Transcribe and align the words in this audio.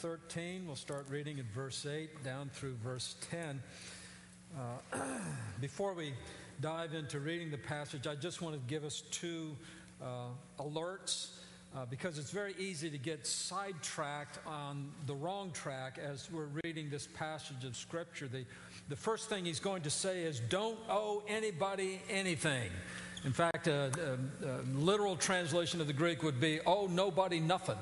chapter 0.00 0.18
13. 0.28 0.66
We'll 0.66 0.76
start 0.76 1.06
reading 1.10 1.38
at 1.38 1.46
verse 1.46 1.86
8 1.86 2.22
down 2.24 2.50
through 2.52 2.74
verse 2.82 3.16
10. 3.30 3.62
Uh, 4.56 4.98
before 5.60 5.94
we 5.94 6.12
dive 6.60 6.94
into 6.94 7.20
reading 7.20 7.50
the 7.50 7.58
passage, 7.58 8.06
I 8.06 8.14
just 8.14 8.40
want 8.40 8.54
to 8.54 8.60
give 8.66 8.84
us 8.84 9.02
two 9.10 9.56
uh, 10.02 10.28
alerts 10.58 11.30
uh, 11.74 11.84
because 11.88 12.18
it's 12.18 12.30
very 12.30 12.54
easy 12.58 12.90
to 12.90 12.98
get 12.98 13.26
sidetracked 13.26 14.38
on 14.46 14.90
the 15.06 15.14
wrong 15.14 15.50
track 15.52 15.98
as 16.02 16.30
we're 16.30 16.48
reading 16.64 16.88
this 16.90 17.08
passage 17.14 17.64
of 17.64 17.76
Scripture. 17.76 18.28
The, 18.28 18.44
the 18.88 18.96
first 18.96 19.28
thing 19.28 19.44
he's 19.44 19.60
going 19.60 19.82
to 19.82 19.90
say 19.90 20.22
is, 20.22 20.40
Don't 20.40 20.78
owe 20.88 21.22
anybody 21.28 22.00
anything. 22.08 22.70
In 23.24 23.32
fact, 23.32 23.66
a, 23.66 24.18
a, 24.42 24.48
a 24.48 24.62
literal 24.74 25.16
translation 25.16 25.80
of 25.80 25.86
the 25.86 25.92
Greek 25.92 26.22
would 26.22 26.40
be, 26.40 26.60
Oh, 26.66 26.86
nobody, 26.86 27.40
nothing 27.40 27.76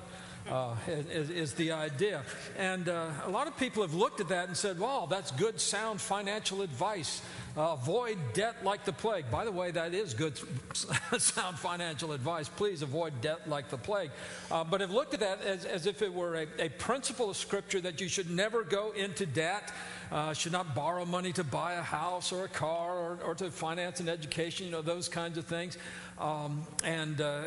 uh, 0.51 0.75
is, 0.88 1.30
is, 1.30 1.52
the 1.55 1.73
idea. 1.73 2.23
And 2.56 2.89
uh, 2.89 3.11
a 3.25 3.30
lot 3.30 3.47
of 3.47 3.56
people 3.56 3.83
have 3.83 3.95
looked 3.95 4.20
at 4.20 4.29
that 4.29 4.48
and 4.48 4.56
said, 4.56 4.79
wow, 4.79 5.06
that's 5.09 5.30
good, 5.33 5.61
sound 5.61 6.01
financial 6.01 6.62
advice. 6.62 7.23
Uh, 7.59 7.73
avoid 7.73 8.17
debt 8.35 8.55
like 8.62 8.85
the 8.85 8.93
plague. 8.93 9.29
By 9.33 9.45
the 9.45 9.51
way, 9.51 9.73
that 9.73 9.93
is 9.93 10.15
good, 10.15 10.39
sound 11.19 11.59
financial 11.59 12.12
advice. 12.12 12.48
Please 12.48 12.83
avoid 12.83 13.20
debt 13.20 13.48
like 13.48 13.69
the 13.69 13.77
plague. 13.77 14.12
Uh, 14.48 14.62
but 14.62 14.81
have 14.81 14.92
looked 14.92 15.12
at 15.12 15.19
that 15.19 15.42
as, 15.42 15.65
as 15.65 15.87
if 15.87 16.00
it 16.00 16.15
were 16.15 16.37
a, 16.37 16.47
a 16.61 16.69
principle 16.69 17.31
of 17.31 17.37
Scripture 17.37 17.81
that 17.81 18.00
you 18.00 18.06
should 18.06 18.31
never 18.31 18.62
go 18.62 18.92
into 18.92 19.27
debt 19.27 19.73
uh, 20.12 20.33
should 20.34 20.53
not 20.53 20.73
borrow 20.73 21.05
money 21.05 21.33
to 21.33 21.42
buy 21.42 21.73
a 21.73 21.83
house 21.83 22.31
or 22.31 22.45
a 22.45 22.48
car 22.48 22.97
or, 22.97 23.19
or 23.27 23.34
to 23.34 23.50
finance 23.50 23.98
an 23.98 24.09
education, 24.09 24.65
you 24.65 24.70
know, 24.70 24.81
those 24.81 25.09
kinds 25.09 25.37
of 25.37 25.45
things. 25.45 25.77
Um, 26.20 26.65
and 26.84 27.20
uh, 27.20 27.43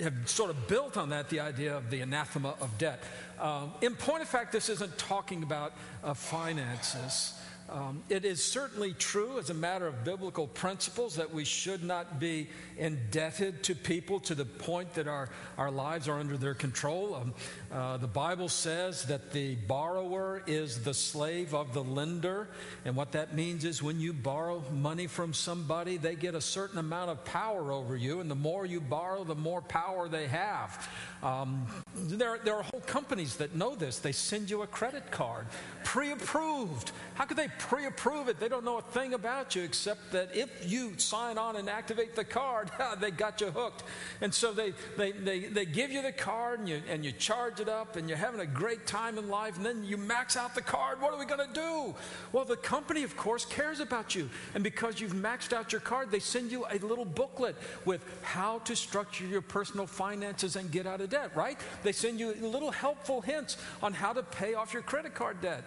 have 0.00 0.14
sort 0.30 0.48
of 0.48 0.66
built 0.66 0.96
on 0.96 1.10
that 1.10 1.28
the 1.28 1.40
idea 1.40 1.76
of 1.76 1.90
the 1.90 2.00
anathema 2.00 2.54
of 2.58 2.78
debt. 2.78 3.02
Um, 3.38 3.72
in 3.82 3.96
point 3.96 4.22
of 4.22 4.28
fact, 4.30 4.52
this 4.52 4.70
isn't 4.70 4.96
talking 4.96 5.42
about 5.42 5.74
finances. 6.14 7.34
Um, 7.68 8.02
it 8.08 8.24
is 8.24 8.44
certainly 8.44 8.92
true 8.92 9.38
as 9.38 9.50
a 9.50 9.54
matter 9.54 9.86
of 9.88 10.04
biblical 10.04 10.46
principles 10.46 11.16
that 11.16 11.32
we 11.32 11.44
should 11.44 11.82
not 11.82 12.20
be 12.20 12.48
indebted 12.78 13.64
to 13.64 13.74
people 13.74 14.20
to 14.20 14.34
the 14.36 14.44
point 14.44 14.94
that 14.94 15.08
our, 15.08 15.30
our 15.58 15.70
lives 15.70 16.08
are 16.08 16.20
under 16.20 16.36
their 16.36 16.54
control. 16.54 17.14
Um, 17.14 17.34
uh, 17.72 17.96
the 17.96 18.06
Bible 18.06 18.48
says 18.48 19.04
that 19.06 19.32
the 19.32 19.56
borrower 19.56 20.42
is 20.46 20.84
the 20.84 20.94
slave 20.94 21.54
of 21.54 21.74
the 21.74 21.82
lender. 21.82 22.48
And 22.84 22.94
what 22.94 23.12
that 23.12 23.34
means 23.34 23.64
is 23.64 23.82
when 23.82 23.98
you 23.98 24.12
borrow 24.12 24.62
money 24.72 25.08
from 25.08 25.34
somebody, 25.34 25.96
they 25.96 26.14
get 26.14 26.36
a 26.36 26.40
certain 26.40 26.78
amount 26.78 27.10
of 27.10 27.24
power 27.24 27.72
over 27.72 27.96
you. 27.96 28.20
And 28.20 28.30
the 28.30 28.36
more 28.36 28.64
you 28.64 28.80
borrow, 28.80 29.24
the 29.24 29.34
more 29.34 29.60
power 29.60 30.08
they 30.08 30.28
have. 30.28 30.88
Um, 31.22 31.66
there, 31.96 32.38
there 32.44 32.54
are 32.54 32.62
whole 32.62 32.82
companies 32.82 33.36
that 33.36 33.56
know 33.56 33.74
this. 33.74 33.98
They 33.98 34.12
send 34.12 34.50
you 34.50 34.62
a 34.62 34.66
credit 34.66 35.10
card, 35.10 35.46
pre 35.82 36.12
approved. 36.12 36.92
How 37.14 37.24
could 37.24 37.36
they 37.36 37.48
pre 37.58 37.86
approve 37.86 38.28
it? 38.28 38.40
They 38.40 38.48
don't 38.48 38.64
know 38.64 38.78
a 38.78 38.82
thing 38.82 39.14
about 39.14 39.54
you 39.54 39.62
except 39.62 40.12
that 40.12 40.34
if 40.34 40.50
you 40.70 40.98
sign 40.98 41.38
on 41.38 41.56
and 41.56 41.68
activate 41.68 42.14
the 42.14 42.24
card, 42.24 42.70
they 43.00 43.10
got 43.10 43.40
you 43.40 43.50
hooked. 43.50 43.84
And 44.20 44.32
so 44.32 44.52
they, 44.52 44.72
they, 44.96 45.12
they, 45.12 45.40
they 45.40 45.64
give 45.66 45.90
you 45.90 46.02
the 46.02 46.12
card 46.12 46.60
and 46.60 46.68
you, 46.68 46.82
and 46.88 47.04
you 47.04 47.12
charge 47.12 47.60
it 47.60 47.68
up 47.68 47.96
and 47.96 48.08
you're 48.08 48.18
having 48.18 48.40
a 48.40 48.46
great 48.46 48.86
time 48.86 49.18
in 49.18 49.28
life 49.28 49.56
and 49.56 49.66
then 49.66 49.84
you 49.84 49.96
max 49.96 50.36
out 50.36 50.54
the 50.54 50.62
card. 50.62 51.00
What 51.00 51.12
are 51.12 51.18
we 51.18 51.26
going 51.26 51.46
to 51.46 51.54
do? 51.54 51.94
Well, 52.32 52.44
the 52.44 52.56
company, 52.56 53.02
of 53.02 53.16
course, 53.16 53.44
cares 53.44 53.80
about 53.80 54.14
you. 54.14 54.30
And 54.54 54.64
because 54.64 55.00
you've 55.00 55.14
maxed 55.14 55.52
out 55.52 55.72
your 55.72 55.80
card, 55.80 56.10
they 56.10 56.18
send 56.18 56.50
you 56.50 56.64
a 56.70 56.78
little 56.78 57.04
booklet 57.04 57.56
with 57.84 58.02
how 58.22 58.58
to 58.60 58.74
structure 58.74 59.26
your 59.26 59.42
personal 59.42 59.86
finances 59.86 60.56
and 60.56 60.70
get 60.70 60.86
out 60.86 61.00
of 61.00 61.10
debt, 61.10 61.34
right? 61.36 61.58
They 61.82 61.92
send 61.92 62.18
you 62.20 62.34
little 62.34 62.70
helpful 62.70 63.20
hints 63.20 63.56
on 63.82 63.92
how 63.92 64.12
to 64.12 64.22
pay 64.22 64.54
off 64.54 64.72
your 64.72 64.82
credit 64.82 65.14
card 65.14 65.40
debt. 65.40 65.64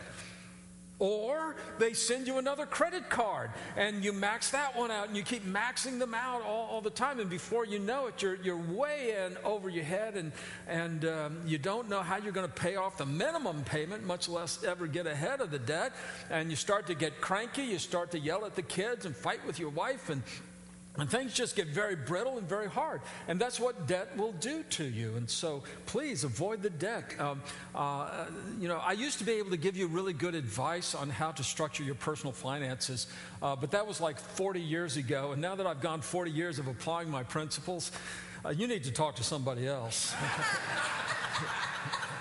Or 1.00 1.56
they 1.78 1.94
send 1.94 2.28
you 2.28 2.40
another 2.40 2.66
credit 2.66 3.10
card 3.10 3.52
and 3.78 4.04
you 4.04 4.12
max 4.12 4.52
that 4.52 4.76
one 4.76 4.92
out 4.92 5.08
and 5.08 5.16
you 5.16 5.24
keep 5.24 5.46
maxing 5.46 5.98
them 5.98 6.14
out 6.14 6.42
all, 6.42 6.68
all 6.68 6.82
the 6.82 6.90
time. 6.90 7.22
And 7.22 7.30
before 7.30 7.66
you 7.66 7.80
know 7.80 8.08
it, 8.08 8.22
you're, 8.22 8.36
you're 8.36 8.58
way 8.58 9.16
in 9.26 9.38
over 9.46 9.70
your 9.70 9.86
head 9.86 10.16
and, 10.16 10.34
and 10.68 11.06
um, 11.06 11.42
you 11.46 11.58
don't 11.58 11.90
know 11.90 12.02
how 12.02 12.18
you're 12.18 12.34
going 12.34 12.48
to 12.48 12.54
pay 12.54 12.76
off 12.76 12.98
the 12.98 13.06
minimum 13.06 13.64
payment, 13.64 14.06
much 14.06 14.28
less 14.28 14.62
ever 14.66 14.88
get 14.88 15.08
ahead 15.08 15.40
of 15.40 15.52
the 15.52 15.60
debt. 15.60 15.94
And 16.30 16.50
you 16.50 16.58
start 16.58 16.88
to 16.88 16.96
get 16.96 17.22
cranky. 17.22 17.64
You 17.64 17.80
start 17.80 18.12
to 18.12 18.20
yell 18.20 18.46
at 18.46 18.56
the 18.56 18.62
kids 18.62 19.06
and 19.06 19.16
fight 19.16 19.46
with 19.48 19.58
your 19.58 19.70
wife 19.70 20.10
and 20.10 20.22
and 21.00 21.10
things 21.10 21.34
just 21.34 21.56
get 21.56 21.68
very 21.68 21.96
brittle 21.96 22.38
and 22.38 22.48
very 22.48 22.68
hard. 22.68 23.02
And 23.28 23.40
that's 23.40 23.60
what 23.60 23.88
debt 23.88 24.16
will 24.18 24.32
do 24.34 24.64
to 24.64 24.84
you. 24.84 25.16
And 25.16 25.30
so 25.30 25.64
please 25.86 26.24
avoid 26.24 26.62
the 26.62 26.70
debt. 26.70 27.16
Um, 27.20 27.42
uh, 27.76 28.26
you 28.60 28.68
know, 28.68 28.78
I 28.78 28.94
used 28.94 29.20
to 29.20 29.24
be 29.24 29.34
able 29.34 29.52
to 29.52 29.58
give 29.58 29.78
you 29.78 29.88
really 29.88 30.14
good 30.14 30.36
advice 30.36 30.96
on 30.96 31.10
how 31.10 31.32
to 31.32 31.44
structure 31.44 31.84
your 31.84 31.96
personal 31.96 32.34
finances, 32.34 33.08
uh, 33.42 33.56
but 33.56 33.72
that 33.72 33.88
was 33.88 34.02
like 34.02 34.18
40 34.18 34.62
years 34.62 34.98
ago. 34.98 35.32
And 35.32 35.42
now 35.42 35.56
that 35.56 35.68
I've 35.68 35.82
gone 35.82 36.02
40 36.02 36.32
years 36.32 36.60
of 36.60 36.68
applying 36.68 37.10
my 37.10 37.24
principles, 37.24 37.92
uh, 38.46 38.50
you 38.50 38.68
need 38.68 38.84
to 38.86 38.92
talk 38.92 39.16
to 39.18 39.24
somebody 39.24 39.68
else. 39.68 40.14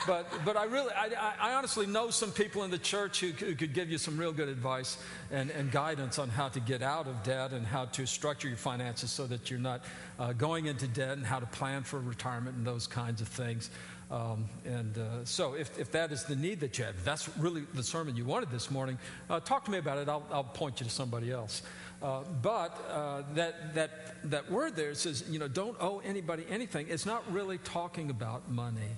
but, 0.09 0.27
but 0.43 0.57
I 0.57 0.65
really, 0.65 0.91
I, 0.95 1.35
I, 1.39 1.53
honestly 1.53 1.85
know 1.85 2.09
some 2.09 2.31
people 2.31 2.65
in 2.65 2.71
the 2.71 2.79
church 2.79 3.21
who, 3.21 3.29
who 3.29 3.55
could 3.55 3.75
give 3.75 3.91
you 3.91 3.99
some 3.99 4.17
real 4.17 4.33
good 4.33 4.49
advice 4.49 4.97
and, 5.31 5.51
and, 5.51 5.71
guidance 5.71 6.19
on 6.19 6.31
how 6.31 6.49
to 6.49 6.61
get 6.61 6.81
out 6.81 7.07
of 7.07 7.23
debt 7.23 7.53
and 7.53 7.67
how 7.67 7.85
to 7.85 8.07
structure 8.07 8.49
your 8.49 8.57
finances 8.57 9.11
so 9.11 9.27
that 9.27 9.51
you're 9.51 9.61
not 9.61 9.83
uh, 10.19 10.33
going 10.33 10.65
into 10.65 10.89
debt 10.89 11.19
and 11.19 11.27
how 11.27 11.39
to 11.39 11.45
plan 11.45 11.83
for 11.83 12.01
retirement 12.01 12.57
and 12.57 12.67
those 12.67 12.87
kinds 12.87 13.21
of 13.21 13.29
things. 13.29 13.69
Um, 14.11 14.47
and 14.65 14.97
uh, 14.97 15.27
so, 15.27 15.53
if, 15.53 15.79
if 15.79 15.93
that 15.93 16.11
is 16.11 16.25
the 16.25 16.37
need 16.37 16.61
that 16.61 16.79
you 16.79 16.87
have, 16.87 17.05
that's 17.05 17.29
really 17.37 17.65
the 17.75 17.83
sermon 17.83 18.17
you 18.17 18.25
wanted 18.25 18.51
this 18.51 18.71
morning, 18.71 18.97
uh, 19.29 19.41
talk 19.41 19.67
to 19.67 19.71
me 19.71 19.77
about 19.77 19.99
it. 19.99 20.09
I'll, 20.09 20.25
I'll 20.33 20.43
point 20.43 20.81
you 20.81 20.87
to 20.87 20.93
somebody 20.93 21.31
else. 21.31 21.61
Uh, 22.03 22.23
but 22.41 22.83
uh, 22.91 23.25
that, 23.35 23.75
that, 23.75 23.91
that 24.31 24.51
word 24.51 24.75
there 24.75 24.95
says, 24.95 25.25
you 25.29 25.39
know, 25.39 25.49
don't 25.49 25.77
owe 25.79 25.99
anybody 25.99 26.47
anything. 26.49 26.87
It's 26.89 27.05
not 27.05 27.31
really 27.31 27.59
talking 27.59 28.09
about 28.09 28.51
money. 28.51 28.97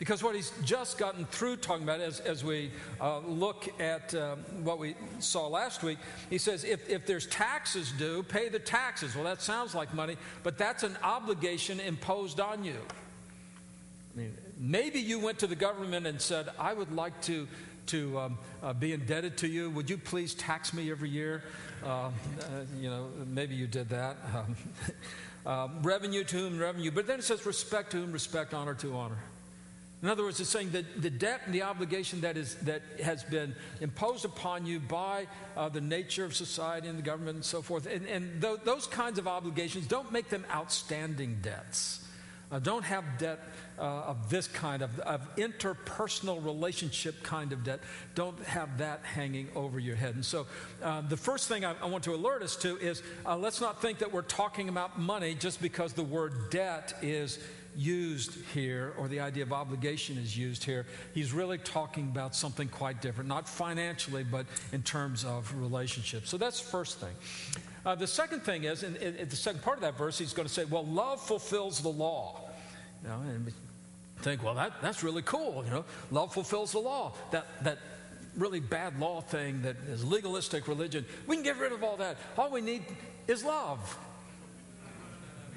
Because 0.00 0.22
what 0.22 0.34
he's 0.34 0.50
just 0.64 0.96
gotten 0.96 1.26
through 1.26 1.58
talking 1.58 1.82
about, 1.82 2.00
as, 2.00 2.20
as 2.20 2.42
we 2.42 2.70
uh, 3.02 3.18
look 3.18 3.68
at 3.78 4.14
um, 4.14 4.38
what 4.64 4.78
we 4.78 4.94
saw 5.18 5.46
last 5.46 5.82
week, 5.82 5.98
he 6.30 6.38
says, 6.38 6.64
if, 6.64 6.88
if 6.88 7.04
there's 7.04 7.26
taxes 7.26 7.92
due, 7.92 8.22
pay 8.22 8.48
the 8.48 8.58
taxes. 8.58 9.14
Well, 9.14 9.24
that 9.24 9.42
sounds 9.42 9.74
like 9.74 9.92
money, 9.92 10.16
but 10.42 10.56
that's 10.56 10.84
an 10.84 10.96
obligation 11.02 11.80
imposed 11.80 12.40
on 12.40 12.64
you. 12.64 12.76
I 14.14 14.18
mean, 14.18 14.38
maybe 14.58 15.00
you 15.00 15.20
went 15.20 15.38
to 15.40 15.46
the 15.46 15.54
government 15.54 16.06
and 16.06 16.18
said, 16.18 16.48
I 16.58 16.72
would 16.72 16.92
like 16.92 17.20
to, 17.24 17.46
to 17.88 18.18
um, 18.20 18.38
uh, 18.62 18.72
be 18.72 18.94
indebted 18.94 19.36
to 19.38 19.48
you. 19.48 19.68
Would 19.68 19.90
you 19.90 19.98
please 19.98 20.32
tax 20.32 20.72
me 20.72 20.90
every 20.90 21.10
year? 21.10 21.44
Uh, 21.84 21.88
uh 21.88 22.10
you 22.80 22.88
know, 22.88 23.10
maybe 23.26 23.54
you 23.54 23.66
did 23.66 23.90
that. 23.90 24.16
Um, 24.34 24.56
um, 25.46 25.82
revenue 25.82 26.24
to 26.24 26.36
whom 26.36 26.58
revenue. 26.58 26.90
But 26.90 27.06
then 27.06 27.18
it 27.18 27.22
says 27.22 27.44
respect 27.44 27.90
to 27.90 27.98
whom 27.98 28.12
respect, 28.12 28.54
honor 28.54 28.74
to 28.74 28.96
honor. 28.96 29.18
In 30.02 30.08
other 30.08 30.22
words, 30.22 30.40
it's 30.40 30.48
saying 30.48 30.70
that 30.70 31.02
the 31.02 31.10
debt 31.10 31.42
and 31.44 31.54
the 31.54 31.62
obligation 31.62 32.22
that, 32.22 32.38
is, 32.38 32.54
that 32.56 32.80
has 33.04 33.22
been 33.22 33.54
imposed 33.82 34.24
upon 34.24 34.64
you 34.64 34.80
by 34.80 35.26
uh, 35.56 35.68
the 35.68 35.80
nature 35.80 36.24
of 36.24 36.34
society 36.34 36.88
and 36.88 36.98
the 36.98 37.02
government 37.02 37.36
and 37.36 37.44
so 37.44 37.60
forth, 37.60 37.86
and, 37.86 38.06
and 38.06 38.40
th- 38.40 38.60
those 38.64 38.86
kinds 38.86 39.18
of 39.18 39.28
obligations 39.28 39.86
don't 39.86 40.10
make 40.10 40.30
them 40.30 40.44
outstanding 40.50 41.38
debts. 41.42 42.06
Uh, 42.50 42.58
don't 42.58 42.82
have 42.82 43.04
debt 43.18 43.38
uh, 43.78 43.82
of 43.82 44.28
this 44.28 44.48
kind 44.48 44.82
of, 44.82 44.98
of 45.00 45.20
interpersonal 45.36 46.44
relationship 46.44 47.22
kind 47.22 47.52
of 47.52 47.62
debt. 47.62 47.80
Don't 48.16 48.42
have 48.44 48.78
that 48.78 49.00
hanging 49.04 49.48
over 49.54 49.78
your 49.78 49.94
head. 49.94 50.16
And 50.16 50.24
so, 50.24 50.46
uh, 50.82 51.02
the 51.02 51.16
first 51.16 51.46
thing 51.46 51.64
I, 51.64 51.74
I, 51.80 51.86
want 51.86 52.02
to 52.04 52.14
alert 52.14 52.42
us 52.42 52.56
to 52.56 52.76
is 52.78 53.02
uh, 53.24 53.36
let's 53.36 53.60
not 53.60 53.80
think 53.80 53.98
that 53.98 54.12
we're 54.12 54.22
talking 54.22 54.68
about 54.68 54.98
money 54.98 55.34
just 55.34 55.62
because 55.62 55.92
the 55.92 56.02
word 56.02 56.50
debt 56.50 56.94
is 57.02 57.38
used 57.76 58.36
here, 58.52 58.92
or 58.98 59.08
the 59.08 59.20
idea 59.20 59.42
of 59.42 59.52
obligation 59.52 60.18
is 60.18 60.36
used 60.36 60.64
here, 60.64 60.86
he's 61.14 61.32
really 61.32 61.58
talking 61.58 62.04
about 62.04 62.34
something 62.34 62.68
quite 62.68 63.00
different, 63.00 63.28
not 63.28 63.48
financially, 63.48 64.24
but 64.24 64.46
in 64.72 64.82
terms 64.82 65.24
of 65.24 65.54
relationships. 65.54 66.30
So 66.30 66.36
that's 66.36 66.60
the 66.60 66.70
first 66.70 66.98
thing. 66.98 67.14
Uh, 67.84 67.94
the 67.94 68.06
second 68.06 68.40
thing 68.40 68.64
is, 68.64 68.82
in, 68.82 68.96
in, 68.96 69.16
in, 69.16 69.28
the 69.28 69.36
second 69.36 69.62
part 69.62 69.78
of 69.78 69.82
that 69.82 69.96
verse, 69.96 70.18
he's 70.18 70.32
going 70.32 70.46
to 70.46 70.52
say, 70.52 70.64
well, 70.64 70.84
love 70.84 71.20
fulfills 71.20 71.80
the 71.80 71.88
law. 71.88 72.50
You 73.02 73.08
know, 73.08 73.20
and 73.20 73.52
think, 74.20 74.42
well, 74.42 74.54
that, 74.54 74.72
that's 74.82 75.02
really 75.02 75.22
cool. 75.22 75.64
You 75.64 75.70
know, 75.70 75.84
love 76.10 76.34
fulfills 76.34 76.72
the 76.72 76.78
law. 76.78 77.14
That, 77.30 77.46
that 77.64 77.78
really 78.36 78.60
bad 78.60 78.98
law 78.98 79.20
thing 79.20 79.62
that 79.62 79.76
is 79.88 80.04
legalistic 80.04 80.68
religion, 80.68 81.04
we 81.26 81.36
can 81.36 81.44
get 81.44 81.58
rid 81.58 81.72
of 81.72 81.82
all 81.82 81.96
that. 81.96 82.16
All 82.36 82.50
we 82.50 82.60
need 82.60 82.84
is 83.26 83.44
love. 83.44 83.98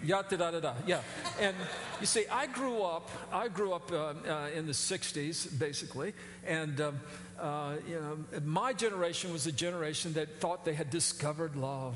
Da 0.06 0.22
da 0.22 0.60
da. 0.60 0.74
Yeah. 0.86 1.02
And 1.40 1.56
you 2.00 2.06
see, 2.06 2.26
I 2.32 2.48
grew 2.48 2.82
up. 2.82 3.10
I 3.32 3.48
grew 3.48 3.74
up 3.74 3.92
uh, 3.92 4.14
uh, 4.28 4.50
in 4.56 4.66
the 4.66 4.74
'60s, 4.74 5.58
basically, 5.58 6.14
and. 6.46 6.80
Um, 6.82 7.00
uh, 7.40 7.76
you 7.88 7.96
know, 7.96 8.40
my 8.46 8.74
generation 8.74 9.34
was 9.34 9.48
a 9.48 9.52
generation 9.52 10.14
that 10.14 10.40
thought 10.40 10.64
they 10.64 10.74
had 10.74 10.90
discovered 10.90 11.56
love 11.56 11.96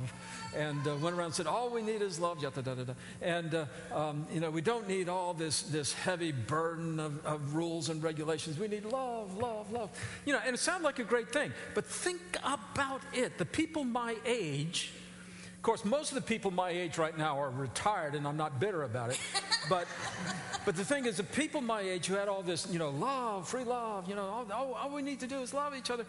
and 0.56 0.86
uh, 0.88 0.96
went 0.96 1.16
around 1.16 1.28
and 1.28 1.36
said, 1.36 1.48
All 1.48 1.70
we 1.70 1.82
need 1.82 2.02
is 2.02 2.20
love, 2.20 2.42
yada, 2.42 2.62
da, 2.62 2.74
da, 2.76 2.84
da. 2.84 2.94
And, 3.22 3.54
uh, 3.54 3.66
um, 3.94 4.28
you 4.34 4.40
know, 4.40 4.50
we 4.50 4.62
don't 4.62 4.88
need 4.88 5.10
all 5.10 5.34
this, 5.34 5.62
this 5.62 5.94
heavy 5.94 6.32
burden 6.32 7.00
of, 7.00 7.26
of 7.26 7.54
rules 7.56 7.90
and 7.90 8.02
regulations. 8.02 8.58
We 8.58 8.68
need 8.68 8.86
love, 8.86 9.38
love, 9.38 9.72
love. 9.72 9.90
You 10.26 10.34
know, 10.34 10.42
and 10.46 10.56
it 10.56 10.60
sounded 10.60 10.84
like 10.84 11.00
a 11.00 11.04
great 11.04 11.32
thing. 11.32 11.54
But 11.76 11.86
think 11.86 12.20
about 12.44 13.02
it. 13.14 13.38
The 13.38 13.46
people 13.46 13.84
my 13.84 14.16
age, 14.26 14.92
course, 15.68 15.84
most 15.84 16.14
of 16.14 16.16
the 16.16 16.22
people 16.22 16.50
my 16.50 16.70
age 16.70 16.98
right 16.98 17.18
now 17.18 17.38
are 17.38 17.50
retired, 17.50 18.16
and 18.16 18.26
I'm 18.26 18.38
not 18.38 18.58
bitter 18.58 18.84
about 18.84 19.12
it. 19.12 19.20
But, 19.70 19.86
but 20.66 20.78
the 20.78 20.86
thing 20.86 21.06
is, 21.06 21.18
the 21.18 21.24
people 21.24 21.60
my 21.60 21.82
age 21.82 22.06
who 22.06 22.16
had 22.16 22.30
all 22.30 22.42
this, 22.42 22.72
you 22.72 22.80
know, 22.80 22.90
love, 22.90 23.50
free 23.50 23.66
love, 23.66 24.08
you 24.08 24.16
know, 24.16 24.22
all, 24.22 24.46
all, 24.54 24.74
all 24.76 24.90
we 24.92 25.02
need 25.02 25.20
to 25.20 25.28
do 25.28 25.42
is 25.42 25.54
love 25.54 25.76
each 25.76 25.92
other, 25.92 26.06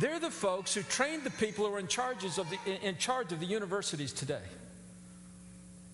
they're 0.00 0.18
the 0.18 0.30
folks 0.30 0.72
who 0.72 0.80
trained 0.84 1.22
the 1.22 1.30
people 1.32 1.66
who 1.66 1.74
are 1.74 1.78
in, 1.78 1.86
charges 1.86 2.38
of 2.38 2.48
the, 2.48 2.56
in 2.82 2.96
charge 2.96 3.30
of 3.30 3.40
the 3.40 3.46
universities 3.46 4.10
today. 4.10 4.40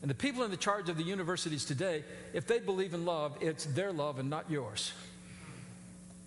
And 0.02 0.08
the 0.08 0.14
people 0.14 0.44
in 0.44 0.52
the 0.52 0.56
charge 0.56 0.88
of 0.88 0.98
the 0.98 1.02
universities 1.02 1.64
today, 1.64 2.04
if 2.32 2.46
they 2.46 2.60
believe 2.60 2.94
in 2.94 3.04
love, 3.04 3.36
it's 3.40 3.64
their 3.64 3.92
love 3.92 4.20
and 4.20 4.30
not 4.30 4.48
yours. 4.48 4.92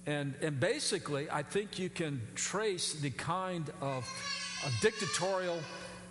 And, 0.06 0.34
and 0.42 0.60
basically, 0.60 1.32
I 1.32 1.44
think 1.44 1.80
you 1.80 1.88
can 1.88 2.20
trace 2.36 2.92
the 2.92 3.12
kind 3.12 3.70
of, 3.80 4.06
of 4.66 4.74
dictatorial 4.82 5.60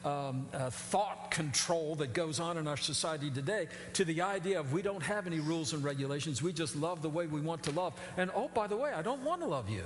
um, 0.04 0.46
uh, 0.52 0.70
thought 0.70 1.30
control 1.30 1.96
that 1.96 2.12
goes 2.12 2.40
on 2.40 2.56
in 2.56 2.66
our 2.66 2.76
society 2.76 3.30
today 3.30 3.68
to 3.94 4.04
the 4.04 4.22
idea 4.22 4.60
of 4.60 4.72
we 4.72 4.82
don't 4.82 5.02
have 5.02 5.26
any 5.26 5.40
rules 5.40 5.72
and 5.72 5.84
regulations. 5.84 6.42
We 6.42 6.52
just 6.52 6.76
love 6.76 7.02
the 7.02 7.08
way 7.08 7.26
we 7.26 7.40
want 7.40 7.62
to 7.64 7.70
love. 7.70 7.94
And 8.16 8.30
oh, 8.34 8.50
by 8.52 8.66
the 8.66 8.76
way, 8.76 8.92
I 8.92 9.02
don't 9.02 9.22
want 9.22 9.40
to 9.42 9.46
love 9.46 9.68
you. 9.68 9.84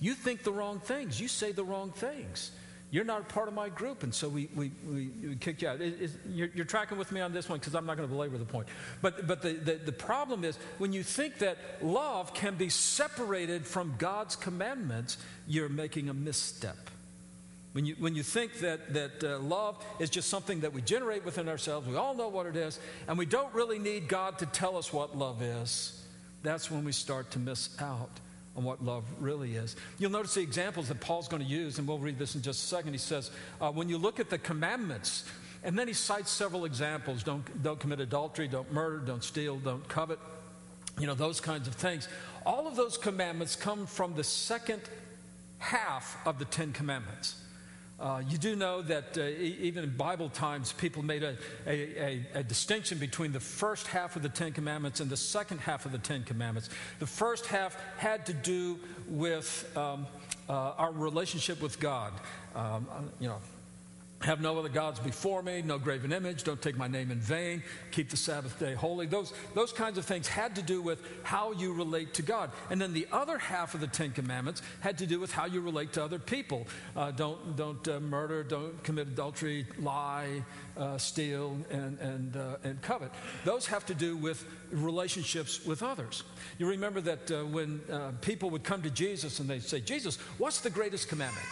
You 0.00 0.14
think 0.14 0.42
the 0.42 0.52
wrong 0.52 0.80
things, 0.80 1.20
you 1.20 1.28
say 1.28 1.52
the 1.52 1.64
wrong 1.64 1.90
things. 1.90 2.50
You're 2.90 3.04
not 3.04 3.28
part 3.28 3.48
of 3.48 3.54
my 3.54 3.68
group, 3.68 4.04
and 4.04 4.14
so 4.14 4.28
we, 4.28 4.48
we, 4.54 4.70
we, 4.88 5.08
we 5.08 5.36
kick 5.36 5.60
you 5.60 5.68
out. 5.68 5.80
It, 5.80 6.00
it, 6.00 6.10
you're, 6.30 6.48
you're, 6.54 6.64
tracking 6.64 6.96
with 6.98 7.10
me 7.10 7.20
on 7.20 7.32
this 7.32 7.48
one 7.48 7.58
because 7.58 7.74
I'm 7.74 7.84
not 7.84 7.96
going 7.96 8.08
to 8.08 8.14
belabor 8.14 8.38
the 8.38 8.44
point. 8.44 8.68
But, 9.02 9.26
but 9.26 9.42
the, 9.42 9.54
the, 9.54 9.74
the 9.74 9.92
problem 9.92 10.44
is 10.44 10.56
when 10.78 10.92
you 10.92 11.02
think 11.02 11.38
that 11.38 11.58
love 11.82 12.32
can 12.32 12.54
be 12.54 12.68
separated 12.68 13.66
from 13.66 13.96
God's 13.98 14.36
commandments, 14.36 15.18
you're 15.48 15.68
making 15.68 16.08
a 16.08 16.14
misstep. 16.14 16.90
When 17.76 17.84
you, 17.84 17.94
when 17.98 18.14
you 18.14 18.22
think 18.22 18.60
that, 18.60 18.94
that 18.94 19.22
uh, 19.22 19.38
love 19.38 19.76
is 19.98 20.08
just 20.08 20.30
something 20.30 20.60
that 20.60 20.72
we 20.72 20.80
generate 20.80 21.26
within 21.26 21.46
ourselves, 21.46 21.86
we 21.86 21.94
all 21.94 22.14
know 22.14 22.28
what 22.28 22.46
it 22.46 22.56
is, 22.56 22.80
and 23.06 23.18
we 23.18 23.26
don't 23.26 23.52
really 23.52 23.78
need 23.78 24.08
God 24.08 24.38
to 24.38 24.46
tell 24.46 24.78
us 24.78 24.94
what 24.94 25.14
love 25.14 25.42
is, 25.42 26.02
that's 26.42 26.70
when 26.70 26.86
we 26.86 26.92
start 26.92 27.30
to 27.32 27.38
miss 27.38 27.78
out 27.82 28.08
on 28.56 28.64
what 28.64 28.82
love 28.82 29.04
really 29.20 29.56
is. 29.56 29.76
You'll 29.98 30.10
notice 30.10 30.32
the 30.32 30.40
examples 30.40 30.88
that 30.88 31.02
Paul's 31.02 31.28
going 31.28 31.42
to 31.42 31.48
use, 31.48 31.78
and 31.78 31.86
we'll 31.86 31.98
read 31.98 32.18
this 32.18 32.34
in 32.34 32.40
just 32.40 32.64
a 32.64 32.66
second. 32.66 32.92
He 32.92 32.98
says, 32.98 33.30
uh, 33.60 33.70
when 33.70 33.90
you 33.90 33.98
look 33.98 34.20
at 34.20 34.30
the 34.30 34.38
commandments, 34.38 35.30
and 35.62 35.78
then 35.78 35.86
he 35.86 35.92
cites 35.92 36.30
several 36.30 36.64
examples 36.64 37.22
don't, 37.22 37.62
don't 37.62 37.78
commit 37.78 38.00
adultery, 38.00 38.48
don't 38.48 38.72
murder, 38.72 39.00
don't 39.00 39.22
steal, 39.22 39.56
don't 39.56 39.86
covet, 39.86 40.18
you 40.98 41.06
know, 41.06 41.14
those 41.14 41.42
kinds 41.42 41.68
of 41.68 41.74
things. 41.74 42.08
All 42.46 42.66
of 42.66 42.74
those 42.74 42.96
commandments 42.96 43.54
come 43.54 43.84
from 43.84 44.14
the 44.14 44.24
second 44.24 44.80
half 45.58 46.16
of 46.26 46.38
the 46.38 46.46
Ten 46.46 46.72
Commandments. 46.72 47.42
Uh, 47.98 48.22
you 48.28 48.36
do 48.36 48.54
know 48.54 48.82
that 48.82 49.16
uh, 49.16 49.22
even 49.22 49.82
in 49.82 49.96
Bible 49.96 50.28
times, 50.28 50.72
people 50.72 51.02
made 51.02 51.22
a, 51.22 51.34
a, 51.66 51.70
a, 51.70 52.26
a, 52.34 52.42
distinction 52.42 52.98
between 52.98 53.32
the 53.32 53.40
first 53.40 53.86
half 53.86 54.16
of 54.16 54.22
the 54.22 54.28
Ten 54.28 54.52
Commandments 54.52 55.00
and 55.00 55.08
the 55.08 55.16
second 55.16 55.60
half 55.60 55.86
of 55.86 55.92
the 55.92 55.98
Ten 55.98 56.22
Commandments. 56.22 56.68
The 56.98 57.06
first 57.06 57.46
half 57.46 57.74
had 57.96 58.26
to 58.26 58.34
do 58.34 58.78
with 59.08 59.74
um, 59.78 60.06
uh, 60.46 60.52
our 60.52 60.92
relationship 60.92 61.62
with 61.62 61.80
God. 61.80 62.12
Um, 62.54 62.86
uh, 62.90 63.00
you 63.18 63.28
know, 63.28 63.38
have 64.22 64.40
no 64.40 64.58
other 64.58 64.68
gods 64.68 64.98
before 64.98 65.42
me, 65.42 65.62
no 65.62 65.78
graven 65.78 66.12
image, 66.12 66.42
don't 66.42 66.60
take 66.60 66.76
my 66.76 66.88
name 66.88 67.10
in 67.10 67.20
vain, 67.20 67.62
keep 67.90 68.08
the 68.08 68.16
Sabbath 68.16 68.58
day 68.58 68.74
holy. 68.74 69.06
Those, 69.06 69.32
those 69.54 69.72
kinds 69.72 69.98
of 69.98 70.04
things 70.04 70.26
had 70.26 70.56
to 70.56 70.62
do 70.62 70.80
with 70.80 71.00
how 71.22 71.52
you 71.52 71.72
relate 71.72 72.14
to 72.14 72.22
God. 72.22 72.50
And 72.70 72.80
then 72.80 72.92
the 72.92 73.06
other 73.12 73.38
half 73.38 73.74
of 73.74 73.80
the 73.80 73.86
Ten 73.86 74.12
Commandments 74.12 74.62
had 74.80 74.98
to 74.98 75.06
do 75.06 75.20
with 75.20 75.32
how 75.32 75.44
you 75.44 75.60
relate 75.60 75.92
to 75.94 76.04
other 76.04 76.18
people. 76.18 76.66
Uh, 76.96 77.10
don't 77.10 77.56
don't 77.56 77.86
uh, 77.88 78.00
murder, 78.00 78.42
don't 78.42 78.82
commit 78.82 79.08
adultery, 79.08 79.66
lie, 79.78 80.42
uh, 80.76 80.98
steal, 80.98 81.56
and, 81.70 81.98
and, 81.98 82.36
uh, 82.36 82.56
and 82.64 82.80
covet. 82.82 83.10
Those 83.44 83.66
have 83.66 83.86
to 83.86 83.94
do 83.94 84.16
with 84.16 84.46
relationships 84.70 85.64
with 85.64 85.82
others. 85.82 86.22
You 86.58 86.68
remember 86.68 87.00
that 87.02 87.30
uh, 87.30 87.44
when 87.44 87.80
uh, 87.90 88.12
people 88.20 88.50
would 88.50 88.64
come 88.64 88.82
to 88.82 88.90
Jesus 88.90 89.40
and 89.40 89.48
they'd 89.48 89.62
say, 89.62 89.80
Jesus, 89.80 90.16
what's 90.38 90.60
the 90.60 90.70
greatest 90.70 91.08
commandment? 91.08 91.46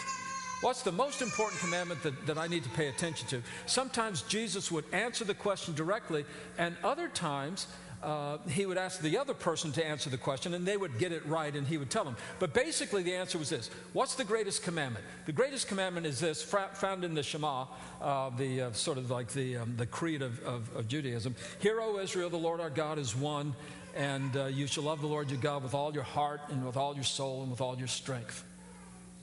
What's 0.65 0.81
the 0.81 0.93
most 0.93 1.21
important 1.21 1.61
commandment 1.61 2.03
that, 2.05 2.27
that 2.27 2.39
I 2.39 2.47
need 2.47 2.65
to 2.65 2.71
pay 2.71 2.89
attention 2.89 3.29
to? 3.29 3.43
Sometimes 3.67 4.23
Jesus 4.23 4.73
would 4.73 4.87
answer 4.95 5.23
the 5.23 5.35
question 5.35 5.75
directly, 5.75 6.25
and 6.57 6.75
other 6.83 7.09
times 7.09 7.67
uh, 8.03 8.39
he 8.49 8.65
would 8.65 8.79
ask 8.79 9.03
the 9.03 9.19
other 9.19 9.35
person 9.35 9.73
to 9.73 9.87
answer 9.87 10.09
the 10.09 10.17
question, 10.17 10.55
and 10.55 10.65
they 10.65 10.79
would 10.79 10.99
get 10.99 11.13
it 11.13 11.27
right, 11.27 11.55
and 11.55 11.67
he 11.67 11.77
would 11.77 11.91
tell 11.91 12.03
them. 12.03 12.17
But 12.39 12.55
basically, 12.55 13.03
the 13.03 13.13
answer 13.13 13.37
was 13.37 13.51
this 13.51 13.69
What's 13.93 14.15
the 14.15 14.25
greatest 14.25 14.63
commandment? 14.63 15.05
The 15.27 15.33
greatest 15.33 15.69
commandment 15.69 16.07
is 16.07 16.19
this, 16.19 16.43
found 16.43 17.05
in 17.05 17.13
the 17.13 17.23
Shema, 17.23 17.67
uh, 18.01 18.31
the 18.31 18.63
uh, 18.63 18.73
sort 18.73 18.97
of 18.97 19.11
like 19.11 19.29
the, 19.35 19.59
um, 19.59 19.77
the 19.77 19.85
creed 19.85 20.23
of, 20.23 20.43
of, 20.45 20.75
of, 20.75 20.89
Judaism. 20.89 21.35
Hear, 21.59 21.79
O 21.83 21.99
Israel, 21.99 22.31
the 22.31 22.39
Lord 22.39 22.63
our 22.63 22.71
God 22.71 22.99
is 22.99 23.15
one, 23.15 23.55
and 23.95 24.35
uh, 24.35 24.47
you 24.47 24.67
shall 24.67 24.85
love 24.85 25.03
the 25.03 25.09
Lord 25.09 25.31
your 25.31 25.41
God 25.41 25.63
with 25.63 25.75
all 25.75 25.93
your 25.93 26.05
heart, 26.05 26.41
and 26.49 26.65
with 26.65 26.79
all 26.79 26.95
your 26.95 27.05
soul, 27.05 27.43
and 27.43 27.51
with 27.51 27.61
all 27.61 27.77
your 27.77 27.89
strength. 27.89 28.47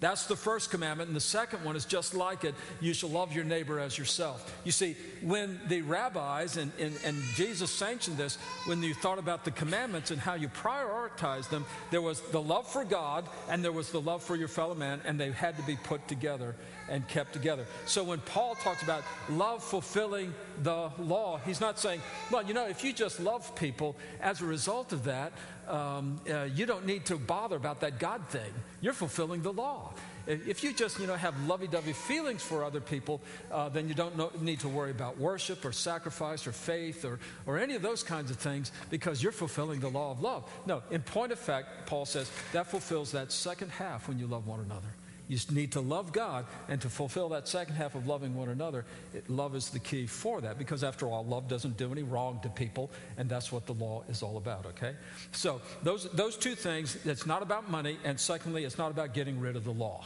That's 0.02 0.26
the 0.26 0.36
first 0.36 0.72
commandment. 0.72 1.10
And 1.10 1.16
the 1.16 1.22
second 1.22 1.64
one 1.64 1.76
is 1.76 1.86
just 1.86 2.16
like 2.16 2.44
it 2.44 2.56
you 2.82 2.94
shall 2.94 3.10
love 3.10 3.34
your 3.34 3.46
neighbor 3.46 3.80
as 3.80 3.98
yourself. 3.98 4.60
You 4.66 4.72
see, 4.72 4.98
when 5.22 5.62
the 5.68 5.84
rabbis 5.84 6.58
and, 6.58 6.72
and, 6.80 6.98
and 7.06 7.22
Jesus 7.36 7.70
sanctioned 7.70 8.18
this, 8.18 8.38
when 8.66 8.82
you 8.82 8.96
thought 8.96 9.20
about 9.20 9.46
the 9.46 9.52
commandments 9.52 10.10
and 10.10 10.20
how 10.20 10.34
you 10.34 10.50
prioritize 10.50 11.48
them, 11.50 11.66
there 11.92 12.02
was 12.02 12.20
the 12.32 12.42
love 12.42 12.68
for 12.68 12.84
God 12.84 13.30
and 13.48 13.64
there 13.64 13.72
was 13.72 13.92
the 13.92 14.02
love 14.02 14.24
for 14.24 14.36
your 14.36 14.48
fellow 14.48 14.74
man, 14.74 15.02
and 15.06 15.20
they 15.20 15.32
had 15.32 15.56
to 15.58 15.64
be 15.64 15.78
put 15.84 16.08
together 16.08 16.56
and 16.92 17.08
kept 17.08 17.32
together. 17.34 17.66
So 17.86 18.04
when 18.04 18.20
Paul 18.20 18.56
talks 18.56 18.84
about 18.84 19.04
love 19.30 19.64
fulfilling 19.64 20.34
the 20.62 20.92
law, 21.00 21.40
he's 21.46 21.62
not 21.62 21.80
saying, 21.80 22.02
well, 22.30 22.44
you 22.44 22.54
know, 22.54 22.68
if 22.68 22.84
you 22.84 22.92
just 22.92 23.20
love 23.20 23.56
people 23.56 23.96
as 24.22 24.42
a 24.42 24.46
result 24.46 24.92
of 24.92 25.06
that, 25.06 25.32
um, 25.68 26.20
uh, 26.30 26.44
you 26.54 26.66
don't 26.66 26.86
need 26.86 27.06
to 27.06 27.16
bother 27.16 27.56
about 27.56 27.80
that 27.80 27.98
God 27.98 28.28
thing. 28.28 28.54
You're 28.82 28.94
fulfilling 28.94 29.42
the 29.42 29.54
law. 29.54 29.94
If 30.28 30.64
you 30.64 30.74
just, 30.74 31.00
you 31.00 31.08
know, 31.08 31.16
have 31.16 31.34
lovey-dovey 31.48 31.94
feelings 31.94 32.44
for 32.44 32.64
other 32.64 32.82
people, 32.82 33.22
uh, 33.52 33.70
then 33.70 33.88
you 33.88 33.96
don't 33.96 34.16
know, 34.18 34.32
need 34.40 34.60
to 34.60 34.70
worry 34.70 34.92
about 34.92 35.18
worship 35.18 35.66
or 35.66 35.72
sacrifice 35.72 36.46
or 36.46 36.52
faith 36.52 37.06
or, 37.06 37.20
or 37.46 37.58
any 37.58 37.74
of 37.74 37.82
those 37.82 38.04
kinds 38.04 38.30
of 38.30 38.38
things 38.38 38.72
because 38.90 39.24
you're 39.24 39.32
fulfilling 39.32 39.80
the 39.80 39.90
law 39.90 40.12
of 40.12 40.22
love. 40.22 40.44
No, 40.68 40.84
in 40.92 41.02
point 41.02 41.32
of 41.32 41.40
fact, 41.40 41.88
Paul 41.88 42.06
says 42.06 42.30
that 42.54 42.68
fulfills 42.68 43.12
that 43.14 43.32
second 43.32 43.72
half 43.72 44.08
when 44.08 44.20
you 44.20 44.28
love 44.28 44.46
one 44.46 44.60
another. 44.60 44.90
You 45.32 45.38
need 45.52 45.72
to 45.72 45.80
love 45.80 46.12
God, 46.12 46.46
and 46.68 46.82
to 46.82 46.90
fulfill 46.90 47.30
that 47.30 47.48
second 47.48 47.76
half 47.76 47.96
of 47.96 48.06
loving 48.06 48.36
one 48.36 48.50
another, 48.50 48.84
it, 49.14 49.30
love 49.30 49.56
is 49.56 49.70
the 49.70 49.80
key 49.80 50.06
for 50.06 50.42
that. 50.42 50.58
Because 50.58 50.84
after 50.84 51.08
all, 51.08 51.24
love 51.26 51.48
doesn't 51.48 51.78
do 51.78 51.90
any 51.90 52.04
wrong 52.04 52.42
to 52.44 52.50
people, 52.50 52.92
and 53.16 53.30
that's 53.30 53.50
what 53.50 53.66
the 53.66 53.72
law 53.72 54.04
is 54.10 54.24
all 54.24 54.36
about, 54.36 54.66
okay? 54.66 54.94
So, 55.32 55.62
those, 55.84 56.12
those 56.12 56.36
two 56.36 56.54
things, 56.54 56.98
it's 57.06 57.26
not 57.26 57.42
about 57.42 57.72
money, 57.72 57.98
and 58.04 58.20
secondly, 58.20 58.66
it's 58.66 58.78
not 58.78 58.92
about 58.92 59.14
getting 59.14 59.40
rid 59.40 59.56
of 59.56 59.64
the 59.64 59.72
law. 59.72 60.06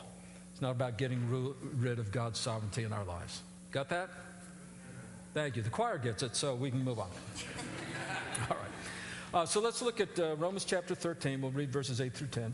It's 0.51 0.61
not 0.61 0.69
about 0.69 0.99
getting 0.99 1.27
ru- 1.27 1.55
rid 1.73 1.97
of 1.97 2.11
God's 2.11 2.37
sovereignty 2.37 2.83
in 2.83 2.93
our 2.93 3.03
lives. 3.03 3.41
Got 3.71 3.89
that? 3.89 4.11
Thank 5.33 5.55
you. 5.55 5.63
The 5.63 5.71
choir 5.71 5.97
gets 5.97 6.21
it, 6.21 6.35
so 6.35 6.53
we 6.53 6.69
can 6.69 6.83
move 6.83 6.99
on. 6.99 7.09
all 8.51 8.57
right. 8.57 9.41
Uh, 9.41 9.45
so 9.47 9.59
let's 9.59 9.81
look 9.81 9.99
at 9.99 10.19
uh, 10.19 10.35
Romans 10.35 10.65
chapter 10.65 10.93
13. 10.93 11.41
We'll 11.41 11.49
read 11.49 11.71
verses 11.71 11.99
8 11.99 12.13
through 12.13 12.27
10. 12.27 12.53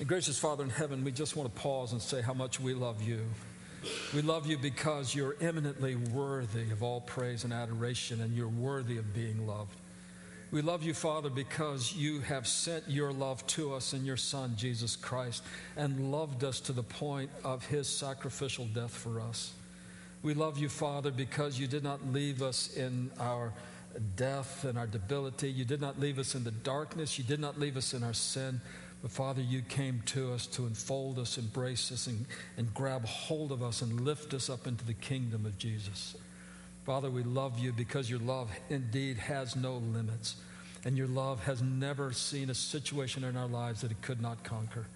And 0.00 0.08
gracious 0.08 0.38
Father 0.38 0.64
in 0.64 0.70
heaven, 0.70 1.04
we 1.04 1.12
just 1.12 1.36
want 1.36 1.54
to 1.54 1.60
pause 1.60 1.92
and 1.92 2.00
say 2.00 2.22
how 2.22 2.32
much 2.32 2.58
we 2.58 2.72
love 2.72 3.02
you. 3.02 3.20
We 4.14 4.22
love 4.22 4.46
you 4.46 4.56
because 4.56 5.14
you're 5.14 5.36
eminently 5.42 5.94
worthy 5.94 6.70
of 6.70 6.82
all 6.82 7.02
praise 7.02 7.44
and 7.44 7.52
adoration, 7.52 8.22
and 8.22 8.34
you're 8.34 8.48
worthy 8.48 8.96
of 8.96 9.12
being 9.12 9.46
loved. 9.46 9.76
We 10.52 10.62
love 10.62 10.82
you, 10.82 10.94
Father, 10.94 11.28
because 11.28 11.94
you 11.94 12.20
have 12.20 12.46
sent 12.46 12.88
your 12.88 13.12
love 13.12 13.46
to 13.48 13.74
us 13.74 13.92
in 13.92 14.06
your 14.06 14.16
Son, 14.16 14.54
Jesus 14.56 14.96
Christ, 14.96 15.42
and 15.76 16.10
loved 16.10 16.44
us 16.44 16.60
to 16.60 16.72
the 16.72 16.82
point 16.82 17.30
of 17.44 17.66
his 17.66 17.86
sacrificial 17.86 18.64
death 18.64 18.92
for 18.92 19.20
us. 19.20 19.52
We 20.22 20.32
love 20.32 20.56
you, 20.56 20.70
Father, 20.70 21.10
because 21.10 21.58
you 21.58 21.66
did 21.66 21.84
not 21.84 22.10
leave 22.10 22.40
us 22.40 22.74
in 22.74 23.10
our 23.20 23.52
death 24.16 24.64
and 24.64 24.78
our 24.78 24.86
debility. 24.86 25.50
You 25.50 25.66
did 25.66 25.82
not 25.82 26.00
leave 26.00 26.18
us 26.18 26.34
in 26.34 26.44
the 26.44 26.50
darkness. 26.50 27.18
You 27.18 27.24
did 27.24 27.40
not 27.40 27.60
leave 27.60 27.76
us 27.76 27.92
in 27.92 28.02
our 28.02 28.14
sin. 28.14 28.62
But 29.02 29.10
Father, 29.10 29.40
you 29.40 29.62
came 29.62 30.02
to 30.06 30.32
us 30.32 30.46
to 30.48 30.66
enfold 30.66 31.18
us, 31.18 31.38
embrace 31.38 31.90
us, 31.90 32.06
and, 32.06 32.26
and 32.56 32.72
grab 32.74 33.06
hold 33.06 33.50
of 33.50 33.62
us 33.62 33.80
and 33.80 34.02
lift 34.02 34.34
us 34.34 34.50
up 34.50 34.66
into 34.66 34.84
the 34.84 34.94
kingdom 34.94 35.46
of 35.46 35.56
Jesus. 35.56 36.16
Father, 36.84 37.10
we 37.10 37.22
love 37.22 37.58
you 37.58 37.72
because 37.72 38.10
your 38.10 38.18
love 38.18 38.50
indeed 38.68 39.16
has 39.16 39.56
no 39.56 39.76
limits. 39.76 40.36
And 40.84 40.96
your 40.96 41.08
love 41.08 41.44
has 41.44 41.62
never 41.62 42.12
seen 42.12 42.50
a 42.50 42.54
situation 42.54 43.24
in 43.24 43.36
our 43.36 43.46
lives 43.46 43.82
that 43.82 43.90
it 43.90 44.00
could 44.00 44.20
not 44.20 44.44
conquer. 44.44 44.86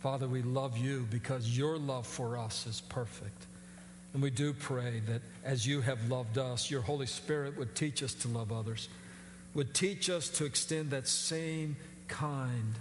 Father, 0.00 0.28
we 0.28 0.42
love 0.42 0.76
you 0.78 1.06
because 1.10 1.56
your 1.56 1.76
love 1.76 2.06
for 2.06 2.36
us 2.36 2.66
is 2.66 2.80
perfect. 2.80 3.46
And 4.12 4.22
we 4.22 4.30
do 4.30 4.52
pray 4.52 5.00
that 5.06 5.22
as 5.44 5.66
you 5.66 5.80
have 5.80 6.08
loved 6.08 6.38
us, 6.38 6.70
your 6.70 6.82
Holy 6.82 7.06
Spirit 7.06 7.58
would 7.58 7.74
teach 7.74 8.02
us 8.02 8.14
to 8.14 8.28
love 8.28 8.52
others, 8.52 8.88
would 9.54 9.74
teach 9.74 10.08
us 10.08 10.28
to 10.30 10.44
extend 10.44 10.90
that 10.90 11.08
same 11.08 11.76
kind 12.06 12.74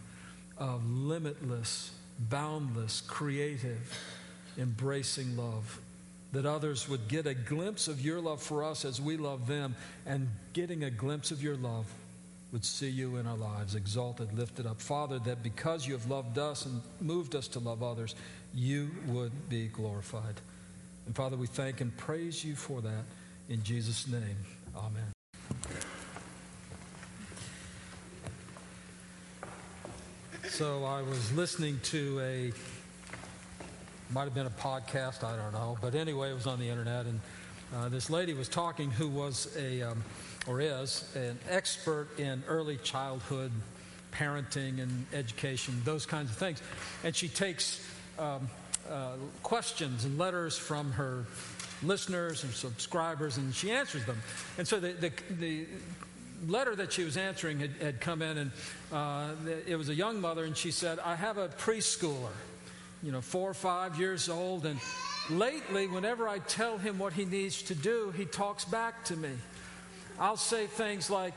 of 0.57 0.89
limitless, 0.89 1.91
boundless, 2.19 3.01
creative, 3.01 3.97
embracing 4.57 5.35
love. 5.37 5.79
That 6.31 6.45
others 6.45 6.89
would 6.89 7.07
get 7.07 7.27
a 7.27 7.33
glimpse 7.33 7.87
of 7.87 8.01
your 8.01 8.19
love 8.19 8.41
for 8.41 8.63
us 8.63 8.85
as 8.85 8.99
we 8.99 9.17
love 9.17 9.45
them, 9.45 9.75
and 10.05 10.29
getting 10.53 10.83
a 10.83 10.89
glimpse 10.89 11.29
of 11.31 11.43
your 11.43 11.55
love 11.55 11.85
would 12.51 12.65
see 12.65 12.89
you 12.89 13.17
in 13.17 13.25
our 13.25 13.37
lives, 13.37 13.75
exalted, 13.75 14.31
lifted 14.37 14.65
up. 14.67 14.79
Father, 14.79 15.19
that 15.19 15.41
because 15.41 15.87
you 15.87 15.93
have 15.93 16.07
loved 16.09 16.37
us 16.37 16.65
and 16.65 16.81
moved 17.01 17.35
us 17.35 17.47
to 17.49 17.59
love 17.59 17.81
others, 17.81 18.15
you 18.53 18.91
would 19.07 19.49
be 19.49 19.67
glorified. 19.67 20.39
And 21.05 21.15
Father, 21.15 21.35
we 21.35 21.47
thank 21.47 21.81
and 21.81 21.95
praise 21.97 22.43
you 22.43 22.55
for 22.55 22.81
that. 22.81 23.05
In 23.49 23.63
Jesus' 23.63 24.07
name, 24.07 24.37
amen. 24.75 25.12
So 30.53 30.85
I 30.85 31.01
was 31.01 31.33
listening 31.33 31.79
to 31.85 32.19
a, 32.19 32.53
might 34.13 34.25
have 34.25 34.35
been 34.35 34.45
a 34.45 34.51
podcast, 34.51 35.23
I 35.23 35.35
don't 35.35 35.51
know. 35.51 35.79
But 35.81 35.95
anyway, 35.95 36.29
it 36.29 36.35
was 36.35 36.45
on 36.45 36.59
the 36.59 36.69
internet. 36.69 37.07
And 37.07 37.21
uh, 37.75 37.89
this 37.89 38.11
lady 38.11 38.35
was 38.35 38.49
talking 38.49 38.91
who 38.91 39.07
was 39.07 39.51
a, 39.57 39.81
um, 39.81 40.03
or 40.45 40.61
is, 40.61 41.11
an 41.15 41.39
expert 41.49 42.19
in 42.19 42.43
early 42.47 42.77
childhood 42.77 43.51
parenting 44.11 44.79
and 44.79 45.07
education, 45.11 45.81
those 45.85 46.05
kinds 46.05 46.29
of 46.29 46.37
things. 46.37 46.61
And 47.03 47.15
she 47.15 47.29
takes 47.29 47.83
um, 48.19 48.47
uh, 48.87 49.13
questions 49.41 50.05
and 50.05 50.19
letters 50.19 50.55
from 50.55 50.91
her 50.91 51.25
listeners 51.81 52.43
and 52.43 52.53
subscribers, 52.53 53.37
and 53.37 53.55
she 53.55 53.71
answers 53.71 54.05
them. 54.05 54.21
And 54.59 54.67
so 54.67 54.79
the, 54.79 54.91
the, 54.91 55.11
the 55.31 55.65
letter 56.47 56.75
that 56.75 56.93
she 56.93 57.03
was 57.03 57.17
answering 57.17 57.59
had, 57.59 57.71
had 57.81 58.01
come 58.01 58.21
in, 58.21 58.37
and 58.37 58.51
uh, 58.91 59.29
it 59.67 59.75
was 59.75 59.89
a 59.89 59.95
young 59.95 60.21
mother, 60.21 60.43
and 60.43 60.55
she 60.55 60.71
said, 60.71 60.99
I 60.99 61.15
have 61.15 61.37
a 61.37 61.49
preschooler, 61.49 62.31
you 63.01 63.11
know, 63.11 63.21
four 63.21 63.49
or 63.49 63.53
five 63.53 63.99
years 63.99 64.29
old, 64.29 64.65
and 64.65 64.79
lately, 65.29 65.87
whenever 65.87 66.27
I 66.27 66.39
tell 66.39 66.77
him 66.77 66.99
what 66.99 67.13
he 67.13 67.25
needs 67.25 67.61
to 67.63 67.75
do, 67.75 68.11
he 68.15 68.25
talks 68.25 68.65
back 68.65 69.05
to 69.05 69.15
me. 69.15 69.31
I'll 70.19 70.37
say 70.37 70.67
things 70.67 71.09
like, 71.09 71.33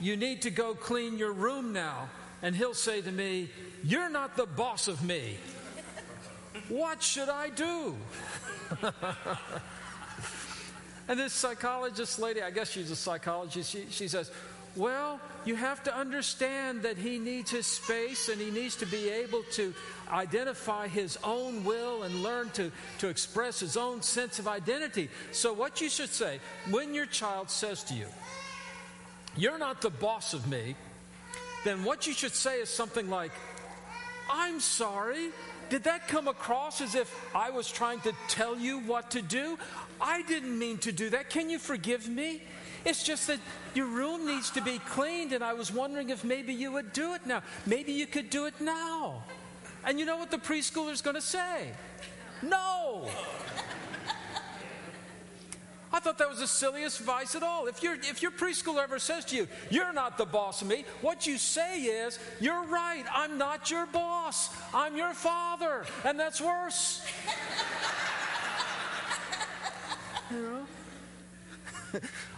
You 0.00 0.16
need 0.16 0.42
to 0.42 0.50
go 0.50 0.74
clean 0.74 1.18
your 1.18 1.32
room 1.32 1.72
now. 1.72 2.08
And 2.42 2.56
he'll 2.56 2.74
say 2.74 3.00
to 3.02 3.12
me, 3.12 3.50
You're 3.82 4.10
not 4.10 4.36
the 4.36 4.46
boss 4.46 4.88
of 4.88 5.02
me. 5.04 5.36
What 6.68 7.02
should 7.02 7.28
I 7.28 7.48
do? 7.50 7.96
and 11.10 11.18
this 11.18 11.32
psychologist 11.32 12.20
lady, 12.20 12.40
I 12.40 12.52
guess 12.52 12.70
she's 12.70 12.92
a 12.92 12.96
psychologist, 12.96 13.72
she, 13.72 13.84
she 13.90 14.06
says, 14.06 14.30
Well, 14.76 15.18
you 15.44 15.56
have 15.56 15.82
to 15.82 15.94
understand 15.94 16.82
that 16.82 16.96
he 16.96 17.18
needs 17.18 17.50
his 17.50 17.66
space 17.66 18.28
and 18.28 18.40
he 18.40 18.52
needs 18.52 18.76
to 18.76 18.86
be 18.86 19.08
able 19.08 19.42
to 19.54 19.74
identify 20.08 20.86
his 20.86 21.18
own 21.24 21.64
will 21.64 22.04
and 22.04 22.22
learn 22.22 22.50
to, 22.50 22.70
to 22.98 23.08
express 23.08 23.58
his 23.58 23.76
own 23.76 24.02
sense 24.02 24.38
of 24.38 24.46
identity. 24.46 25.10
So, 25.32 25.52
what 25.52 25.80
you 25.80 25.88
should 25.88 26.10
say 26.10 26.38
when 26.70 26.94
your 26.94 27.06
child 27.06 27.50
says 27.50 27.82
to 27.84 27.94
you, 27.94 28.06
You're 29.36 29.58
not 29.58 29.80
the 29.80 29.90
boss 29.90 30.32
of 30.32 30.46
me, 30.48 30.76
then 31.64 31.82
what 31.82 32.06
you 32.06 32.12
should 32.12 32.36
say 32.36 32.60
is 32.60 32.68
something 32.68 33.10
like, 33.10 33.32
I'm 34.30 34.60
sorry, 34.60 35.30
did 35.70 35.84
that 35.84 36.08
come 36.08 36.28
across 36.28 36.80
as 36.80 36.94
if 36.94 37.08
I 37.34 37.50
was 37.50 37.70
trying 37.70 38.00
to 38.00 38.12
tell 38.28 38.58
you 38.58 38.80
what 38.80 39.10
to 39.12 39.22
do? 39.22 39.56
I 40.00 40.22
didn't 40.22 40.58
mean 40.58 40.78
to 40.78 40.92
do 40.92 41.10
that. 41.10 41.30
Can 41.30 41.48
you 41.48 41.58
forgive 41.58 42.08
me? 42.08 42.42
It's 42.84 43.02
just 43.02 43.28
that 43.28 43.38
your 43.74 43.86
room 43.86 44.26
needs 44.26 44.50
to 44.50 44.62
be 44.62 44.78
cleaned, 44.80 45.32
and 45.32 45.44
I 45.44 45.52
was 45.52 45.72
wondering 45.72 46.10
if 46.10 46.24
maybe 46.24 46.52
you 46.52 46.72
would 46.72 46.92
do 46.92 47.14
it 47.14 47.24
now. 47.24 47.42
Maybe 47.66 47.92
you 47.92 48.06
could 48.06 48.30
do 48.30 48.46
it 48.46 48.60
now. 48.60 49.22
And 49.84 50.00
you 50.00 50.06
know 50.06 50.16
what 50.16 50.30
the 50.30 50.38
preschooler's 50.38 51.02
going 51.02 51.16
to 51.16 51.22
say? 51.22 51.72
No. 52.42 53.08
I 55.92 55.98
thought 55.98 56.18
that 56.18 56.28
was 56.28 56.38
the 56.38 56.46
silliest 56.46 57.00
advice 57.00 57.34
at 57.34 57.42
all. 57.42 57.66
If, 57.66 57.82
you 57.82 57.92
if 57.94 58.22
your 58.22 58.30
preschooler 58.30 58.82
ever 58.82 58.98
says 58.98 59.24
to 59.26 59.36
you, 59.36 59.48
You're 59.70 59.92
not 59.92 60.18
the 60.18 60.24
boss 60.24 60.62
of 60.62 60.68
me, 60.68 60.84
what 61.00 61.26
you 61.26 61.36
say 61.36 61.80
is, 61.82 62.18
You're 62.38 62.64
right, 62.64 63.04
I'm 63.12 63.38
not 63.38 63.70
your 63.70 63.86
boss, 63.86 64.50
I'm 64.72 64.96
your 64.96 65.14
father, 65.14 65.84
and 66.04 66.18
that's 66.18 66.40
worse. 66.40 67.04
you 70.30 70.36
know? 70.42 70.66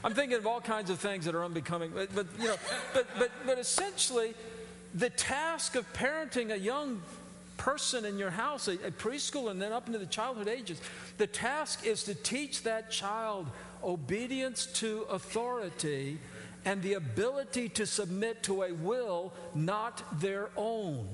I'm 0.02 0.14
thinking 0.14 0.38
of 0.38 0.46
all 0.46 0.60
kinds 0.60 0.88
of 0.88 0.98
things 0.98 1.26
that 1.26 1.34
are 1.34 1.44
unbecoming, 1.44 1.92
but, 1.94 2.14
but 2.14 2.26
you 2.38 2.48
know, 2.48 2.56
but, 2.94 3.06
but, 3.18 3.30
but 3.44 3.58
essentially, 3.58 4.34
the 4.94 5.10
task 5.10 5.76
of 5.76 5.90
parenting 5.92 6.52
a 6.52 6.58
young 6.58 7.02
person 7.62 8.04
in 8.04 8.18
your 8.18 8.30
house, 8.30 8.66
a, 8.66 8.72
a 8.72 8.90
preschool, 8.90 9.48
and 9.48 9.62
then 9.62 9.72
up 9.72 9.86
into 9.86 9.98
the 9.98 10.06
childhood 10.06 10.48
ages, 10.48 10.80
the 11.16 11.28
task 11.28 11.86
is 11.86 12.02
to 12.02 12.12
teach 12.12 12.64
that 12.64 12.90
child 12.90 13.46
obedience 13.84 14.66
to 14.66 15.02
authority 15.02 16.18
and 16.64 16.82
the 16.82 16.94
ability 16.94 17.68
to 17.68 17.86
submit 17.86 18.42
to 18.42 18.64
a 18.64 18.72
will 18.72 19.32
not 19.54 20.02
their 20.20 20.50
own. 20.56 21.08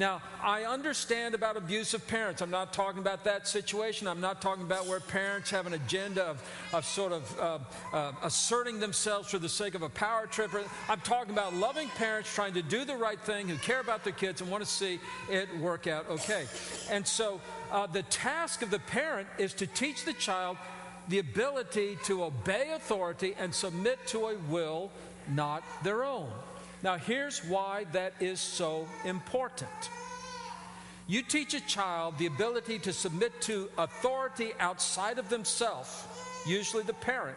Now, 0.00 0.22
I 0.42 0.62
understand 0.62 1.34
about 1.34 1.58
abusive 1.58 2.08
parents. 2.08 2.40
I'm 2.40 2.50
not 2.50 2.72
talking 2.72 3.00
about 3.00 3.24
that 3.24 3.46
situation. 3.46 4.08
I'm 4.08 4.22
not 4.22 4.40
talking 4.40 4.64
about 4.64 4.86
where 4.86 4.98
parents 4.98 5.50
have 5.50 5.66
an 5.66 5.74
agenda 5.74 6.24
of, 6.24 6.42
of 6.72 6.86
sort 6.86 7.12
of 7.12 7.38
uh, 7.38 7.58
uh, 7.92 8.12
asserting 8.22 8.80
themselves 8.80 9.30
for 9.30 9.38
the 9.38 9.46
sake 9.46 9.74
of 9.74 9.82
a 9.82 9.90
power 9.90 10.26
trip. 10.26 10.52
I'm 10.88 11.00
talking 11.00 11.34
about 11.34 11.52
loving 11.52 11.88
parents 11.88 12.34
trying 12.34 12.54
to 12.54 12.62
do 12.62 12.86
the 12.86 12.96
right 12.96 13.20
thing, 13.20 13.46
who 13.46 13.56
care 13.58 13.80
about 13.80 14.02
their 14.02 14.14
kids 14.14 14.40
and 14.40 14.50
want 14.50 14.64
to 14.64 14.70
see 14.70 15.00
it 15.30 15.54
work 15.58 15.86
out 15.86 16.08
okay. 16.08 16.46
And 16.90 17.06
so, 17.06 17.38
uh, 17.70 17.86
the 17.86 18.04
task 18.04 18.62
of 18.62 18.70
the 18.70 18.78
parent 18.78 19.28
is 19.36 19.52
to 19.52 19.66
teach 19.66 20.06
the 20.06 20.14
child 20.14 20.56
the 21.08 21.18
ability 21.18 21.98
to 22.04 22.24
obey 22.24 22.72
authority 22.74 23.34
and 23.38 23.54
submit 23.54 23.98
to 24.06 24.28
a 24.28 24.38
will 24.48 24.90
not 25.28 25.62
their 25.84 26.04
own. 26.04 26.32
Now, 26.82 26.96
here's 26.96 27.44
why 27.44 27.84
that 27.92 28.14
is 28.20 28.40
so 28.40 28.88
important. 29.04 29.70
You 31.06 31.22
teach 31.22 31.54
a 31.54 31.60
child 31.60 32.18
the 32.18 32.26
ability 32.26 32.78
to 32.80 32.92
submit 32.92 33.40
to 33.42 33.68
authority 33.76 34.52
outside 34.60 35.18
of 35.18 35.28
themselves, 35.28 36.04
usually 36.46 36.84
the 36.84 36.94
parent. 36.94 37.36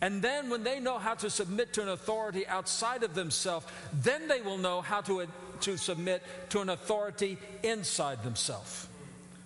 And 0.00 0.22
then, 0.22 0.48
when 0.48 0.64
they 0.64 0.80
know 0.80 0.98
how 0.98 1.14
to 1.16 1.28
submit 1.28 1.74
to 1.74 1.82
an 1.82 1.90
authority 1.90 2.46
outside 2.46 3.02
of 3.02 3.14
themselves, 3.14 3.66
then 3.92 4.26
they 4.28 4.40
will 4.40 4.56
know 4.56 4.80
how 4.80 5.02
to, 5.02 5.26
to 5.60 5.76
submit 5.76 6.22
to 6.48 6.60
an 6.60 6.70
authority 6.70 7.36
inside 7.62 8.22
themselves. 8.22 8.88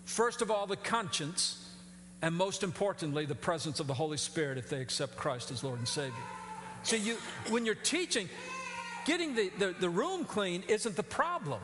First 0.04 0.42
of 0.42 0.52
all, 0.52 0.68
the 0.68 0.76
conscience, 0.76 1.68
and 2.22 2.34
most 2.34 2.62
importantly, 2.62 3.26
the 3.26 3.34
presence 3.34 3.80
of 3.80 3.88
the 3.88 3.94
Holy 3.94 4.16
Spirit 4.16 4.56
if 4.56 4.68
they 4.68 4.80
accept 4.80 5.16
Christ 5.16 5.50
as 5.50 5.64
Lord 5.64 5.80
and 5.80 5.88
Savior. 5.88 6.14
So, 6.84 6.94
you, 6.94 7.16
when 7.48 7.66
you're 7.66 7.74
teaching, 7.74 8.28
getting 9.04 9.34
the, 9.34 9.50
the, 9.58 9.74
the 9.80 9.88
room 9.88 10.24
clean 10.24 10.62
isn't 10.68 10.96
the 10.96 11.02
problem. 11.02 11.60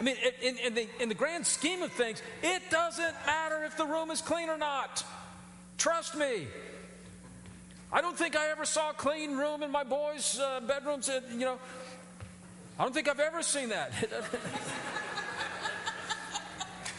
I 0.00 0.02
mean, 0.02 0.16
in, 0.42 0.56
in, 0.58 0.74
the, 0.74 0.88
in 1.00 1.08
the 1.08 1.14
grand 1.14 1.46
scheme 1.46 1.82
of 1.82 1.92
things, 1.92 2.22
it 2.42 2.62
doesn't 2.70 3.14
matter 3.26 3.62
if 3.64 3.76
the 3.76 3.84
room 3.84 4.10
is 4.10 4.20
clean 4.20 4.48
or 4.48 4.58
not. 4.58 5.04
Trust 5.78 6.16
me. 6.16 6.48
I 7.92 8.00
don't 8.00 8.16
think 8.16 8.36
I 8.36 8.48
ever 8.48 8.64
saw 8.64 8.90
a 8.90 8.94
clean 8.94 9.36
room 9.36 9.62
in 9.62 9.70
my 9.70 9.84
boys' 9.84 10.40
uh, 10.40 10.60
bedrooms. 10.60 11.08
And, 11.08 11.40
you 11.40 11.46
know, 11.46 11.58
I 12.78 12.84
don't 12.84 12.94
think 12.94 13.08
I've 13.08 13.20
ever 13.20 13.42
seen 13.42 13.68
that. 13.68 13.92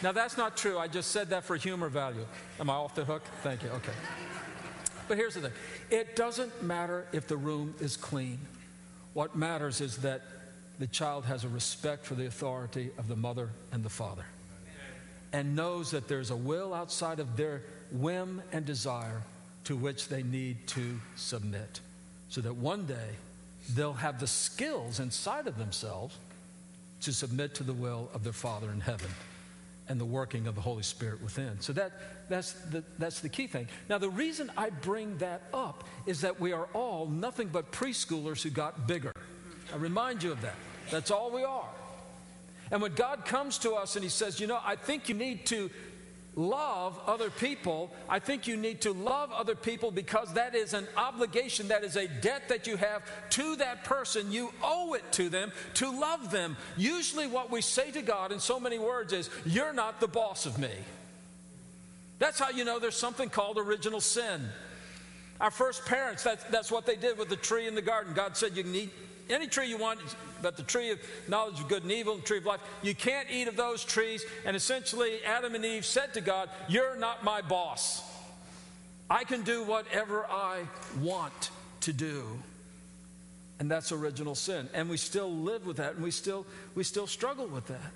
Now, 0.04 0.12
that's 0.12 0.36
not 0.36 0.58
true. 0.58 0.78
I 0.78 0.90
just 0.90 1.12
said 1.12 1.30
that 1.30 1.46
for 1.46 1.56
humor 1.56 1.88
value. 1.88 2.26
Am 2.60 2.70
I 2.70 2.74
off 2.74 2.94
the 2.94 3.06
hook? 3.06 3.24
Thank 3.42 3.64
you. 3.64 3.70
Okay. 3.70 3.94
But 5.08 5.16
here's 5.16 5.36
the 5.36 5.42
thing 5.42 5.52
it 5.90 6.18
doesn't 6.18 6.62
matter 6.62 7.08
if 7.14 7.28
the 7.28 7.38
room 7.38 7.74
is 7.80 7.96
clean. 7.96 8.40
What 9.14 9.36
matters 9.36 9.82
is 9.82 9.98
that 9.98 10.22
the 10.80 10.88
child 10.88 11.26
has 11.26 11.44
a 11.44 11.50
respect 11.50 12.06
for 12.06 12.16
the 12.16 12.26
authority 12.26 12.90
of 12.98 13.08
the 13.08 13.16
mother 13.16 13.50
and 13.72 13.84
the 13.84 13.90
father 13.90 14.26
and 15.32 15.56
knows 15.56 15.92
that 15.92 16.08
there's 16.08 16.30
a 16.30 16.36
will 16.36 16.74
outside 16.74 17.20
of 17.20 17.36
their 17.36 17.64
whim 17.92 18.42
and 18.52 18.66
desire 18.66 19.22
to 19.66 19.76
which 19.76 20.08
they 20.08 20.24
need 20.24 20.68
to 20.68 21.00
submit. 21.16 21.80
So 22.30 22.42
that 22.42 22.56
one 22.56 22.86
day 22.86 23.10
they'll 23.70 23.94
have 23.94 24.20
the 24.20 24.28
skills 24.28 25.00
inside 25.00 25.48
of 25.48 25.58
themselves 25.58 26.18
to 27.02 27.12
submit 27.12 27.56
to 27.56 27.64
the 27.64 27.74
will 27.74 28.10
of 28.14 28.24
their 28.24 28.34
Father 28.34 28.70
in 28.72 28.80
heaven 28.80 29.10
and 29.90 30.00
the 30.00 30.06
working 30.06 30.48
of 30.48 30.56
the 30.56 30.62
Holy 30.62 30.84
Spirit 30.84 31.22
within. 31.22 31.60
So 31.60 31.74
that, 31.74 31.92
that's, 32.30 32.54
the, 32.54 32.84
that's 32.98 33.20
the 33.20 33.30
key 33.30 33.48
thing. 33.48 33.68
Now, 33.90 33.98
the 33.98 34.10
reason 34.10 34.52
I 34.56 34.70
bring 34.70 35.18
that 35.18 35.42
up 35.54 35.84
is 36.06 36.22
that 36.22 36.40
we 36.40 36.54
are 36.54 36.68
all 36.74 37.08
nothing 37.08 37.50
but 37.50 37.72
preschoolers 37.72 38.42
who 38.42 38.50
got 38.50 38.88
bigger. 38.88 39.12
I 39.74 39.78
remind 39.78 40.24
you 40.24 40.32
of 40.32 40.42
that. 40.42 40.56
That's 40.90 41.12
all 41.12 41.32
we 41.32 41.44
are. 41.44 41.70
And 42.72 42.82
when 42.82 42.94
God 42.94 43.26
comes 43.26 43.58
to 43.60 43.74
us 43.74 43.96
and 43.96 44.04
He 44.04 44.10
says, 44.10 44.40
You 44.40 44.48
know, 44.48 44.60
I 44.64 44.76
think 44.76 45.10
you 45.10 45.16
need 45.16 45.46
to 45.48 45.70
love 46.36 47.00
other 47.06 47.30
people, 47.30 47.92
I 48.10 48.20
think 48.20 48.48
you 48.48 48.58
need 48.58 48.82
to 48.82 48.92
love 48.92 49.32
other 49.32 49.56
people 49.56 49.92
because 49.92 50.34
that 50.34 50.56
is 50.56 50.74
an 50.74 50.88
obligation, 50.98 51.68
that 51.68 51.84
is 51.84 51.96
a 51.96 52.08
debt 52.08 52.50
that 52.50 52.68
you 52.68 52.78
have 52.78 53.04
to 53.32 53.56
that 53.58 53.84
person. 53.84 54.32
You 54.32 54.52
owe 54.64 54.94
it 54.94 55.12
to 55.14 55.30
them 55.30 55.52
to 55.76 55.92
love 55.92 56.32
them. 56.32 56.58
Usually, 56.78 57.28
what 57.28 57.52
we 57.52 57.62
say 57.62 57.92
to 57.92 58.02
God 58.02 58.32
in 58.32 58.40
so 58.40 58.60
many 58.60 58.80
words 58.80 59.14
is, 59.14 59.30
You're 59.46 59.74
not 59.74 60.00
the 60.00 60.08
boss 60.08 60.46
of 60.46 60.58
me. 60.58 60.72
That's 62.20 62.40
how 62.40 62.50
you 62.50 62.64
know 62.64 62.80
there's 62.80 62.96
something 62.96 63.30
called 63.30 63.58
original 63.58 64.02
sin. 64.02 64.42
Our 65.42 65.52
first 65.52 65.86
parents, 65.86 66.24
that's, 66.24 66.44
that's 66.46 66.72
what 66.72 66.86
they 66.86 66.96
did 66.96 67.18
with 67.18 67.30
the 67.30 67.36
tree 67.36 67.68
in 67.68 67.76
the 67.76 67.82
garden. 67.82 68.14
God 68.14 68.38
said, 68.38 68.56
You 68.56 68.64
can 68.64 68.76
eat 68.76 68.94
any 69.30 69.48
tree 69.48 69.68
you 69.68 69.78
want, 69.78 70.00
but 70.42 70.58
the 70.58 70.64
tree 70.64 70.92
of 70.92 71.00
knowledge 71.28 71.60
of 71.60 71.68
good 71.68 71.84
and 71.84 71.92
evil, 71.92 72.16
the 72.16 72.22
tree 72.22 72.38
of 72.38 72.46
life, 72.46 72.60
you 72.82 72.94
can't 72.96 73.30
eat 73.32 73.48
of 73.48 73.56
those 73.56 73.84
trees. 73.84 74.26
And 74.46 74.56
essentially, 74.56 75.24
Adam 75.26 75.56
and 75.56 75.66
Eve 75.66 75.86
said 75.86 76.14
to 76.14 76.22
God, 76.22 76.50
You're 76.68 76.96
not 76.96 77.24
my 77.24 77.42
boss. 77.42 78.04
I 79.10 79.24
can 79.24 79.44
do 79.44 79.64
whatever 79.64 80.26
I 80.26 80.64
want 81.00 81.52
to 81.82 81.94
do. 81.94 82.24
And 83.60 83.70
that's 83.70 83.92
original 83.92 84.36
sin. 84.36 84.68
And 84.74 84.90
we 84.90 84.98
still 84.98 85.32
live 85.32 85.66
with 85.66 85.78
that, 85.78 85.96
and 85.96 86.04
we 86.04 86.12
still, 86.12 86.46
we 86.76 86.84
still 86.84 87.08
struggle 87.08 87.48
with 87.48 87.68
that. 87.68 87.92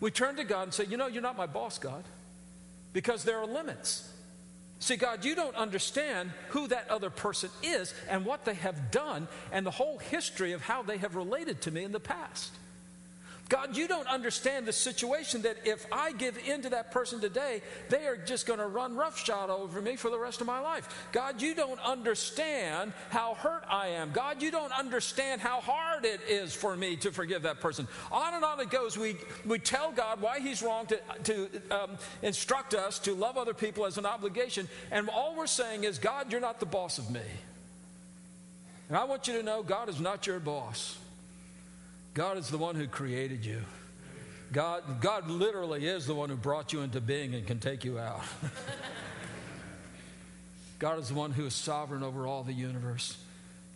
We 0.00 0.10
turn 0.10 0.36
to 0.36 0.44
God 0.44 0.64
and 0.64 0.74
say, 0.74 0.84
You 0.84 0.96
know, 0.96 1.06
you're 1.06 1.22
not 1.22 1.36
my 1.36 1.46
boss, 1.46 1.78
God, 1.78 2.04
because 2.92 3.24
there 3.24 3.38
are 3.38 3.46
limits. 3.46 4.11
See, 4.82 4.96
God, 4.96 5.24
you 5.24 5.36
don't 5.36 5.54
understand 5.54 6.32
who 6.48 6.66
that 6.66 6.90
other 6.90 7.08
person 7.08 7.50
is 7.62 7.94
and 8.10 8.26
what 8.26 8.44
they 8.44 8.54
have 8.54 8.90
done 8.90 9.28
and 9.52 9.64
the 9.64 9.70
whole 9.70 9.98
history 9.98 10.50
of 10.50 10.60
how 10.60 10.82
they 10.82 10.96
have 10.96 11.14
related 11.14 11.62
to 11.62 11.70
me 11.70 11.84
in 11.84 11.92
the 11.92 12.00
past. 12.00 12.50
God, 13.52 13.76
you 13.76 13.86
don't 13.86 14.06
understand 14.06 14.66
the 14.66 14.72
situation 14.72 15.42
that 15.42 15.58
if 15.66 15.84
I 15.92 16.12
give 16.12 16.38
in 16.38 16.62
to 16.62 16.70
that 16.70 16.90
person 16.90 17.20
today, 17.20 17.60
they 17.90 18.06
are 18.06 18.16
just 18.16 18.46
going 18.46 18.60
to 18.60 18.66
run 18.66 18.96
roughshod 18.96 19.50
over 19.50 19.82
me 19.82 19.96
for 19.96 20.08
the 20.08 20.18
rest 20.18 20.40
of 20.40 20.46
my 20.46 20.58
life. 20.58 20.88
God, 21.12 21.42
you 21.42 21.54
don't 21.54 21.78
understand 21.80 22.94
how 23.10 23.34
hurt 23.34 23.62
I 23.68 23.88
am. 23.88 24.10
God, 24.12 24.40
you 24.40 24.50
don't 24.50 24.72
understand 24.72 25.42
how 25.42 25.60
hard 25.60 26.06
it 26.06 26.22
is 26.30 26.54
for 26.54 26.74
me 26.74 26.96
to 26.96 27.12
forgive 27.12 27.42
that 27.42 27.60
person. 27.60 27.86
On 28.10 28.32
and 28.32 28.42
on 28.42 28.58
it 28.58 28.70
goes. 28.70 28.96
We, 28.96 29.16
we 29.44 29.58
tell 29.58 29.92
God 29.92 30.22
why 30.22 30.40
He's 30.40 30.62
wrong 30.62 30.86
to, 30.86 30.98
to 31.24 31.48
um, 31.70 31.90
instruct 32.22 32.72
us 32.72 33.00
to 33.00 33.12
love 33.14 33.36
other 33.36 33.52
people 33.52 33.84
as 33.84 33.98
an 33.98 34.06
obligation. 34.06 34.66
And 34.90 35.10
all 35.10 35.36
we're 35.36 35.46
saying 35.46 35.84
is, 35.84 35.98
God, 35.98 36.32
you're 36.32 36.40
not 36.40 36.58
the 36.58 36.64
boss 36.64 36.96
of 36.96 37.10
me. 37.10 37.20
And 38.88 38.96
I 38.96 39.04
want 39.04 39.28
you 39.28 39.36
to 39.36 39.42
know 39.42 39.62
God 39.62 39.90
is 39.90 40.00
not 40.00 40.26
your 40.26 40.40
boss. 40.40 40.96
God 42.14 42.36
is 42.36 42.48
the 42.48 42.58
one 42.58 42.74
who 42.74 42.86
created 42.86 43.44
you. 43.44 43.62
God, 44.52 45.00
God 45.00 45.30
literally 45.30 45.86
is 45.86 46.06
the 46.06 46.14
one 46.14 46.28
who 46.28 46.36
brought 46.36 46.72
you 46.72 46.82
into 46.82 47.00
being 47.00 47.34
and 47.34 47.46
can 47.46 47.58
take 47.58 47.84
you 47.84 47.98
out. 47.98 48.20
God 50.78 50.98
is 50.98 51.08
the 51.08 51.14
one 51.14 51.30
who 51.30 51.46
is 51.46 51.54
sovereign 51.54 52.02
over 52.02 52.26
all 52.26 52.42
the 52.42 52.52
universe. 52.52 53.16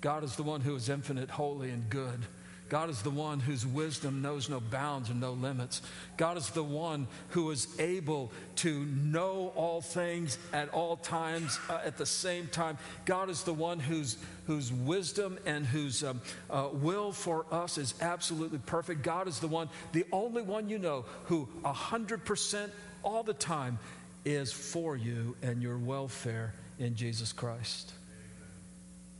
God 0.01 0.23
is 0.23 0.37
the 0.37 0.43
one 0.43 0.61
who 0.61 0.75
is 0.75 0.89
infinite, 0.89 1.31
holy, 1.31 1.71
and 1.71 1.89
good. 1.89 2.21
God 2.69 2.91
is 2.91 3.03
the 3.03 3.11
one 3.11 3.39
whose 3.39 3.65
wisdom 3.65 4.23
knows 4.23 4.49
no 4.49 4.59
bounds 4.59 5.09
and 5.09 5.21
no 5.21 5.33
limits. 5.33 5.83
God 6.17 6.37
is 6.37 6.51
the 6.51 6.65
one 6.65 7.07
who 7.29 7.51
is 7.53 7.69
able 7.79 8.33
to 8.57 8.85
know 8.85 9.53
all 9.55 9.81
things 9.81 10.37
at 10.53 10.69
all 10.71 10.97
times 10.97 11.61
uh, 11.71 11.81
at 11.85 11.97
the 11.97 12.07
same 12.07 12.49
time. 12.49 12.77
God 13.05 13.31
is 13.31 13.45
the 13.45 13.55
one 13.55 13.79
whose, 13.79 14.17
whose 14.47 14.73
wisdom 14.73 15.39
and 15.47 15.65
whose 15.65 16.03
um, 16.03 16.21
uh, 16.51 16.69
will 16.73 17.13
for 17.13 17.47
us 17.53 17.79
is 17.79 17.95
absolutely 18.01 18.59
perfect. 18.59 19.03
God 19.03 19.29
is 19.29 19.39
the 19.39 19.49
one, 19.49 19.69
the 19.93 20.05
only 20.11 20.43
one 20.43 20.69
you 20.69 20.79
know, 20.79 21.05
who 21.27 21.49
100% 21.63 22.71
all 23.05 23.23
the 23.23 23.35
time 23.35 23.79
is 24.25 24.53
for 24.53 24.97
you 24.97 25.37
and 25.41 25.63
your 25.63 25.79
welfare 25.79 26.53
in 26.81 26.97
Jesus 26.97 27.33
Christ. 27.33 27.93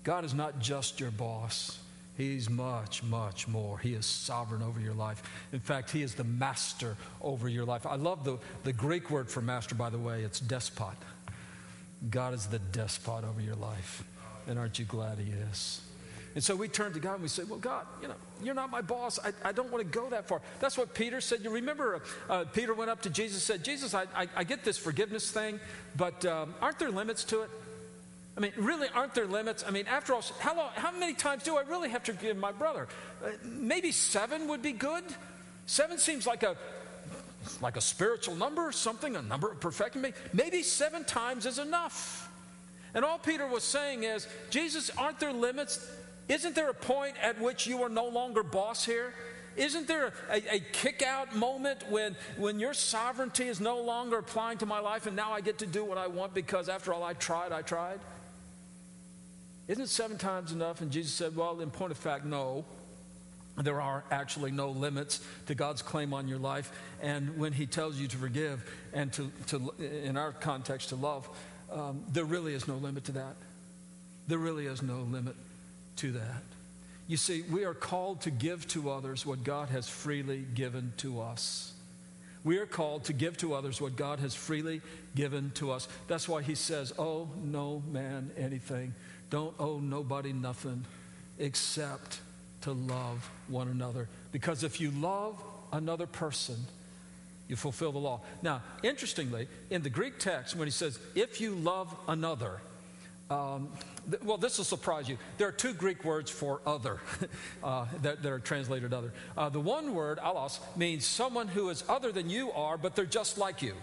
God 0.03 0.25
is 0.25 0.35
not 0.35 0.59
just 0.59 0.99
your 0.99 1.13
boss. 1.13 1.79
He's 2.17 2.49
much, 2.49 3.03
much 3.03 3.47
more. 3.47 3.79
He 3.79 3.93
is 3.93 4.07
sovereign 4.07 4.63
over 4.63 4.81
your 4.81 4.95
life. 4.95 5.23
In 5.53 5.61
fact, 5.61 5.91
He 5.91 6.03
is 6.03 6.15
the 6.15 6.25
master 6.25 6.97
over 7.21 7.49
your 7.49 7.65
life. 7.65 7.87
I 7.87 7.97
love 7.97 8.25
the, 8.25 8.39
the 8.65 8.73
Greek 8.73 9.11
word 9.11 9.29
for 9.29 9.43
master, 9.43 9.75
by 9.75 9.91
the 9.91 9.99
way, 9.99 10.23
it's 10.23 10.41
despot. 10.41 10.97
God 12.09 12.35
is 12.35 12.47
the 12.47 12.59
despot 12.59 13.25
over 13.25 13.41
your 13.41 13.55
life. 13.55 14.05
And 14.47 14.59
aren't 14.59 14.79
you 14.79 14.85
glad 14.87 15.19
He 15.19 15.31
is? 15.31 15.83
And 16.35 16.45
so 16.45 16.55
we 16.55 16.69
turn 16.69 16.93
to 16.93 17.01
God 17.01 17.15
and 17.15 17.23
we 17.23 17.29
say, 17.29 17.45
Well, 17.45 17.59
God, 17.59 17.87
you 18.03 18.09
know, 18.09 18.15
you're 18.43 18.55
not 18.55 18.71
my 18.71 18.83
boss. 18.83 19.19
I, 19.19 19.33
I 19.43 19.53
don't 19.53 19.73
want 19.73 19.83
to 19.83 19.91
go 19.91 20.11
that 20.11 20.29
far. 20.29 20.43
That's 20.61 20.77
what 20.77 20.95
Peter 20.95 21.21
said. 21.21 21.41
You 21.43 21.51
remember, 21.51 22.03
uh, 22.29 22.33
uh 22.33 22.45
Peter 22.45 22.75
went 22.75 22.91
up 22.91 23.01
to 23.03 23.11
Jesus 23.11 23.37
and 23.37 23.43
said, 23.43 23.65
Jesus, 23.65 23.95
I, 23.95 24.03
I, 24.15 24.29
I 24.37 24.45
get 24.45 24.63
this 24.63 24.77
forgiveness 24.77 25.31
thing, 25.31 25.59
but 25.97 26.25
um, 26.27 26.55
aren't 26.61 26.79
there 26.79 26.91
limits 26.91 27.25
to 27.25 27.43
it? 27.43 27.51
I 28.37 28.41
mean, 28.41 28.53
really, 28.57 28.89
aren't 28.95 29.15
there 29.15 29.27
limits? 29.27 29.65
I 29.67 29.71
mean, 29.71 29.87
after 29.87 30.13
all, 30.15 30.23
how, 30.41 30.57
long, 30.57 30.71
how 30.75 30.93
many 30.93 31.15
times 31.15 31.43
do 31.43 31.57
I 31.57 31.63
really 31.63 31.89
have 31.89 32.05
to 32.05 32.13
forgive 32.13 32.37
my 32.37 32.53
brother? 32.53 32.87
Uh, 33.25 33.31
maybe 33.43 33.93
seven 33.93 34.49
would 34.49 34.61
be 34.61 34.73
good. 34.73 35.05
Seven 35.67 35.99
seems 35.99 36.27
like 36.27 36.43
a 36.43 36.57
like 37.61 37.77
a 37.77 37.81
spiritual 37.81 38.35
number, 38.35 38.67
or 38.67 38.73
something, 38.73 39.15
a 39.15 39.23
number 39.23 39.53
of 39.53 39.61
perfecting. 39.61 40.03
Me. 40.03 40.13
Maybe 40.33 40.63
seven 40.63 41.05
times 41.05 41.47
is 41.47 41.59
enough. 41.59 42.29
And 42.93 43.05
all 43.05 43.19
Peter 43.19 43.47
was 43.47 43.63
saying 43.63 44.03
is, 44.03 44.27
Jesus, 44.51 44.91
aren't 44.91 45.21
there 45.21 45.33
limits? 45.33 45.89
Isn't 46.29 46.55
there 46.55 46.71
a 46.71 46.75
point 46.75 47.15
at 47.23 47.41
which 47.41 47.67
you 47.67 47.83
are 47.83 47.89
no 47.89 48.09
longer 48.09 48.43
boss 48.43 48.85
here? 48.85 49.13
Isn't 49.57 49.87
there 49.87 50.13
a, 50.31 50.57
a, 50.57 50.61
kick 50.61 51.03
out 51.03 51.35
moment 51.35 51.85
when, 51.89 52.17
when 52.37 52.59
your 52.59 52.75
sovereignty 52.75 53.45
is 53.45 53.61
no 53.61 53.81
longer 53.81 54.19
applying 54.19 54.59
to 54.59 54.67
my 54.67 54.81
life 54.81 55.07
and 55.07 55.17
now 55.17 55.33
I 55.33 55.41
get 55.41 55.59
to 55.59 55.67
do 55.67 55.83
what 55.85 55.97
I 55.97 56.09
want 56.09 56.35
because 56.35 56.69
after 56.69 56.93
all 56.93 57.03
I 57.03 57.15
tried, 57.15 57.53
I 57.53 57.63
tried? 57.63 58.01
Isn't 59.69 59.89
seven 59.89 60.17
times 60.17 60.53
enough? 60.53 60.81
And 60.81 60.91
Jesus 60.91 61.13
said, 61.13 61.35
Well, 61.35 61.61
in 61.61 61.71
point 61.71 61.93
of 61.93 61.99
fact, 61.99 62.25
no. 62.25 62.65
There 63.59 63.81
are 63.81 64.05
actually 64.11 64.51
no 64.51 64.69
limits 64.69 65.21
to 65.47 65.55
God's 65.55 65.81
claim 65.81 66.13
on 66.13 66.29
your 66.29 66.39
life. 66.39 66.71
And 67.01 67.39
when 67.39 67.55
He 67.55 67.67
tells 67.67 67.97
you 67.97 68.07
to 68.07 68.17
forgive 68.17 68.63
and 68.93 69.11
to, 69.15 69.31
to 69.47 69.73
in 69.79 70.19
our 70.19 70.33
context, 70.33 70.91
to 70.91 70.97
love, 70.97 71.27
um, 71.73 72.05
there 72.13 72.27
really 72.27 72.53
is 72.53 72.69
no 72.69 72.77
limit 72.77 73.05
to 73.05 73.13
that. 73.13 73.35
There 74.29 74.39
really 74.39 74.67
is 74.67 74.83
no 74.83 74.99
limit 74.99 75.37
to 75.97 76.13
that. 76.13 76.43
You 77.09 77.17
see, 77.17 77.43
we 77.51 77.65
are 77.65 77.75
called 77.75 78.23
to 78.23 78.31
give 78.31 78.67
to 78.69 78.91
others 78.91 79.25
what 79.25 79.43
God 79.43 79.71
has 79.71 79.89
freely 79.89 80.45
given 80.55 80.93
to 80.99 81.23
us. 81.23 81.73
We 82.45 82.59
are 82.59 82.67
called 82.67 83.05
to 83.05 83.13
give 83.13 83.39
to 83.39 83.55
others 83.55 83.81
what 83.81 83.97
God 83.97 84.21
has 84.21 84.35
freely 84.35 84.83
given 85.15 85.51
to 85.55 85.73
us. 85.73 85.89
That's 86.09 86.29
why 86.29 86.43
He 86.43 86.55
says, 86.55 86.93
Oh, 86.99 87.31
no 87.43 87.83
man 87.91 88.33
anything 88.37 88.95
don't 89.31 89.55
owe 89.59 89.79
nobody 89.79 90.33
nothing 90.33 90.85
except 91.39 92.21
to 92.63 92.73
love 92.73 93.29
one 93.49 93.69
another. 93.69 94.09
Because 94.33 94.65
if 94.65 94.81
you 94.81 94.91
love 94.91 95.41
another 95.73 96.07
person, 96.07 96.57
you 97.49 97.57
fulfill 97.57 97.93
the 97.93 97.99
law. 97.99 98.21
Now, 98.43 98.63
interestingly, 98.83 99.49
in 99.71 99.83
the 99.83 99.91
Greek 99.91 100.19
text, 100.19 100.57
when 100.57 100.67
he 100.67 100.73
says, 100.73 100.99
if 101.15 101.41
you 101.41 101.55
love 101.55 101.95
another, 102.09 102.61
um, 103.31 103.69
th- 104.11 104.23
well, 104.23 104.37
this 104.37 104.59
will 104.59 104.65
surprise 104.65 105.09
you. 105.09 105.19
There 105.39 105.49
are 105.49 105.53
two 105.53 105.73
Greek 105.73 106.05
words 106.05 106.31
for 106.31 106.61
other 106.67 107.01
uh, 107.63 107.87
that, 108.03 108.23
that, 108.23 108.33
are 108.33 108.39
translated 108.39 108.93
other. 108.93 109.13
Uh, 109.37 109.49
the 109.49 109.61
one 109.61 109.95
word, 109.95 110.19
allos, 110.19 110.61
means 110.77 111.05
someone 111.05 111.49
who 111.49 111.69
is 111.71 111.85
other 111.89 112.13
than 112.13 112.31
you 112.31 112.53
are, 112.53 112.77
but 112.77 112.95
they're 112.95 113.05
just 113.05 113.39
like 113.39 113.63
you. 113.63 113.75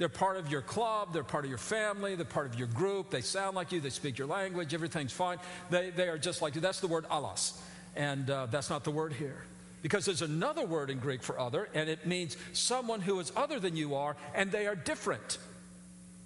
They're 0.00 0.08
part 0.08 0.38
of 0.38 0.50
your 0.50 0.62
club, 0.62 1.12
they're 1.12 1.22
part 1.22 1.44
of 1.44 1.50
your 1.50 1.58
family, 1.58 2.14
they're 2.14 2.24
part 2.24 2.46
of 2.46 2.58
your 2.58 2.68
group, 2.68 3.10
they 3.10 3.20
sound 3.20 3.54
like 3.54 3.70
you, 3.70 3.80
they 3.80 3.90
speak 3.90 4.16
your 4.16 4.28
language, 4.28 4.72
everything's 4.72 5.12
fine. 5.12 5.36
They, 5.68 5.90
they 5.90 6.08
are 6.08 6.16
just 6.16 6.40
like 6.40 6.54
you. 6.54 6.62
That's 6.62 6.80
the 6.80 6.86
word 6.86 7.04
allos. 7.10 7.60
And 7.94 8.30
uh, 8.30 8.46
that's 8.46 8.70
not 8.70 8.82
the 8.82 8.90
word 8.90 9.12
here. 9.12 9.44
Because 9.82 10.06
there's 10.06 10.22
another 10.22 10.64
word 10.64 10.88
in 10.88 11.00
Greek 11.00 11.22
for 11.22 11.38
other, 11.38 11.68
and 11.74 11.90
it 11.90 12.06
means 12.06 12.38
someone 12.54 13.02
who 13.02 13.20
is 13.20 13.30
other 13.36 13.60
than 13.60 13.76
you 13.76 13.94
are, 13.94 14.16
and 14.34 14.50
they 14.50 14.66
are 14.66 14.74
different. 14.74 15.36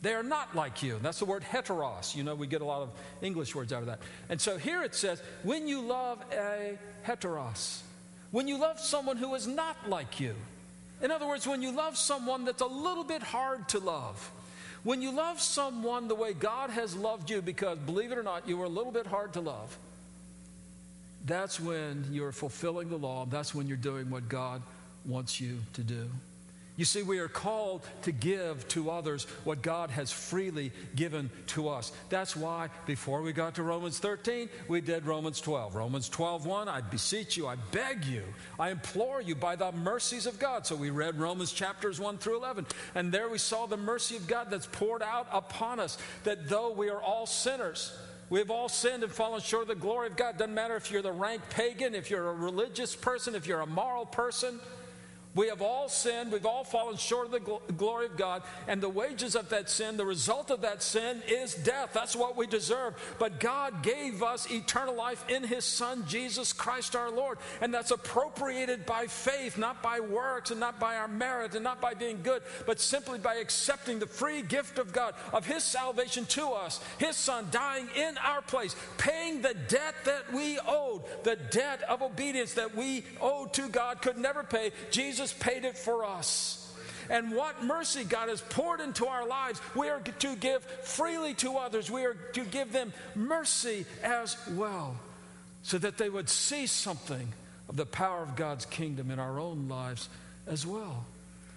They 0.02 0.14
are 0.14 0.22
not 0.22 0.54
like 0.54 0.84
you. 0.84 1.00
That's 1.02 1.18
the 1.18 1.24
word 1.24 1.42
heteros. 1.42 2.14
You 2.14 2.22
know, 2.22 2.36
we 2.36 2.46
get 2.46 2.60
a 2.60 2.64
lot 2.64 2.82
of 2.82 2.90
English 3.22 3.56
words 3.56 3.72
out 3.72 3.80
of 3.80 3.86
that. 3.86 3.98
And 4.28 4.40
so 4.40 4.56
here 4.56 4.84
it 4.84 4.94
says, 4.94 5.20
when 5.42 5.66
you 5.66 5.80
love 5.80 6.22
a 6.30 6.78
heteros, 7.04 7.80
when 8.30 8.46
you 8.46 8.56
love 8.56 8.78
someone 8.78 9.16
who 9.16 9.34
is 9.34 9.48
not 9.48 9.90
like 9.90 10.20
you. 10.20 10.36
In 11.02 11.10
other 11.10 11.26
words, 11.26 11.46
when 11.46 11.62
you 11.62 11.72
love 11.72 11.96
someone 11.96 12.44
that's 12.44 12.62
a 12.62 12.66
little 12.66 13.04
bit 13.04 13.22
hard 13.22 13.68
to 13.70 13.78
love. 13.78 14.30
When 14.84 15.00
you 15.00 15.12
love 15.12 15.40
someone 15.40 16.08
the 16.08 16.14
way 16.14 16.34
God 16.34 16.70
has 16.70 16.94
loved 16.94 17.30
you, 17.30 17.40
because 17.40 17.78
believe 17.78 18.12
it 18.12 18.18
or 18.18 18.22
not, 18.22 18.46
you 18.46 18.58
were 18.58 18.66
a 18.66 18.68
little 18.70 18.92
bit 18.92 19.06
hard 19.06 19.32
to 19.32 19.40
love, 19.40 19.76
that's 21.24 21.58
when 21.58 22.04
you're 22.10 22.32
fulfilling 22.32 22.90
the 22.90 22.98
law. 22.98 23.24
That's 23.24 23.54
when 23.54 23.66
you're 23.66 23.78
doing 23.78 24.10
what 24.10 24.28
God 24.28 24.60
wants 25.06 25.40
you 25.40 25.58
to 25.72 25.82
do. 25.82 26.10
You 26.76 26.84
see, 26.84 27.02
we 27.04 27.20
are 27.20 27.28
called 27.28 27.86
to 28.02 28.10
give 28.10 28.66
to 28.68 28.90
others 28.90 29.28
what 29.44 29.62
God 29.62 29.90
has 29.90 30.10
freely 30.10 30.72
given 30.96 31.30
to 31.48 31.68
us. 31.68 31.92
That's 32.08 32.34
why 32.34 32.68
before 32.84 33.22
we 33.22 33.32
got 33.32 33.54
to 33.56 33.62
Romans 33.62 34.00
13, 34.00 34.48
we 34.66 34.80
did 34.80 35.06
Romans 35.06 35.40
12. 35.40 35.76
Romans 35.76 36.08
12, 36.08 36.46
1, 36.46 36.68
I 36.68 36.80
beseech 36.80 37.36
you, 37.36 37.46
I 37.46 37.54
beg 37.70 38.04
you, 38.04 38.24
I 38.58 38.70
implore 38.70 39.22
you 39.22 39.36
by 39.36 39.54
the 39.54 39.70
mercies 39.70 40.26
of 40.26 40.40
God. 40.40 40.66
So 40.66 40.74
we 40.74 40.90
read 40.90 41.16
Romans 41.16 41.52
chapters 41.52 42.00
1 42.00 42.18
through 42.18 42.38
11. 42.38 42.66
And 42.96 43.12
there 43.12 43.28
we 43.28 43.38
saw 43.38 43.66
the 43.66 43.76
mercy 43.76 44.16
of 44.16 44.26
God 44.26 44.48
that's 44.50 44.66
poured 44.66 45.02
out 45.02 45.28
upon 45.32 45.78
us, 45.78 45.96
that 46.24 46.48
though 46.48 46.72
we 46.72 46.90
are 46.90 47.00
all 47.00 47.26
sinners, 47.26 47.96
we 48.30 48.40
have 48.40 48.50
all 48.50 48.68
sinned 48.68 49.04
and 49.04 49.12
fallen 49.12 49.40
short 49.40 49.62
of 49.62 49.68
the 49.68 49.74
glory 49.76 50.08
of 50.08 50.16
God. 50.16 50.38
Doesn't 50.38 50.54
matter 50.54 50.74
if 50.74 50.90
you're 50.90 51.02
the 51.02 51.12
rank 51.12 51.42
pagan, 51.50 51.94
if 51.94 52.10
you're 52.10 52.30
a 52.30 52.34
religious 52.34 52.96
person, 52.96 53.36
if 53.36 53.46
you're 53.46 53.60
a 53.60 53.66
moral 53.66 54.06
person. 54.06 54.58
We 55.34 55.48
have 55.48 55.62
all 55.62 55.88
sinned. 55.88 56.30
We've 56.30 56.46
all 56.46 56.62
fallen 56.62 56.96
short 56.96 57.26
of 57.26 57.32
the 57.32 57.40
gl- 57.40 57.76
glory 57.76 58.06
of 58.06 58.16
God. 58.16 58.42
And 58.68 58.80
the 58.80 58.88
wages 58.88 59.34
of 59.34 59.48
that 59.48 59.68
sin, 59.68 59.96
the 59.96 60.06
result 60.06 60.50
of 60.50 60.60
that 60.60 60.82
sin 60.82 61.22
is 61.26 61.54
death. 61.54 61.90
That's 61.92 62.14
what 62.14 62.36
we 62.36 62.46
deserve. 62.46 62.94
But 63.18 63.40
God 63.40 63.82
gave 63.82 64.22
us 64.22 64.50
eternal 64.50 64.94
life 64.94 65.24
in 65.28 65.42
His 65.42 65.64
Son, 65.64 66.04
Jesus 66.06 66.52
Christ 66.52 66.94
our 66.94 67.10
Lord. 67.10 67.38
And 67.60 67.74
that's 67.74 67.90
appropriated 67.90 68.86
by 68.86 69.06
faith, 69.06 69.58
not 69.58 69.82
by 69.82 69.98
works 69.98 70.52
and 70.52 70.60
not 70.60 70.78
by 70.78 70.96
our 70.96 71.08
merit 71.08 71.56
and 71.56 71.64
not 71.64 71.80
by 71.80 71.94
being 71.94 72.22
good, 72.22 72.42
but 72.64 72.78
simply 72.78 73.18
by 73.18 73.34
accepting 73.36 73.98
the 73.98 74.06
free 74.06 74.42
gift 74.42 74.78
of 74.78 74.92
God, 74.92 75.14
of 75.32 75.46
His 75.46 75.64
salvation 75.64 76.26
to 76.26 76.50
us. 76.50 76.80
His 76.98 77.16
Son 77.16 77.48
dying 77.50 77.88
in 77.96 78.16
our 78.18 78.42
place, 78.42 78.76
paying 78.98 79.42
the 79.42 79.54
debt 79.68 79.94
that 80.04 80.32
we 80.32 80.60
owed, 80.60 81.02
the 81.24 81.36
debt 81.50 81.82
of 81.88 82.02
obedience 82.02 82.54
that 82.54 82.76
we 82.76 83.04
owed 83.20 83.52
to 83.54 83.68
God, 83.68 84.00
could 84.00 84.16
never 84.16 84.44
pay. 84.44 84.70
Jesus 84.92 85.23
Jesus 85.24 85.38
paid 85.38 85.64
it 85.64 85.78
for 85.78 86.04
us. 86.04 86.60
And 87.08 87.34
what 87.34 87.64
mercy 87.64 88.04
God 88.04 88.28
has 88.28 88.40
poured 88.42 88.80
into 88.80 89.06
our 89.06 89.26
lives, 89.26 89.60
we 89.74 89.88
are 89.88 90.00
to 90.00 90.36
give 90.36 90.62
freely 90.82 91.34
to 91.34 91.56
others. 91.56 91.90
We 91.90 92.04
are 92.04 92.14
to 92.14 92.44
give 92.44 92.72
them 92.72 92.92
mercy 93.14 93.86
as 94.02 94.36
well, 94.50 94.96
so 95.62 95.78
that 95.78 95.98
they 95.98 96.10
would 96.10 96.28
see 96.28 96.66
something 96.66 97.32
of 97.68 97.76
the 97.76 97.86
power 97.86 98.22
of 98.22 98.36
God's 98.36 98.66
kingdom 98.66 99.10
in 99.10 99.18
our 99.18 99.38
own 99.38 99.68
lives 99.68 100.08
as 100.46 100.66
well. 100.66 101.06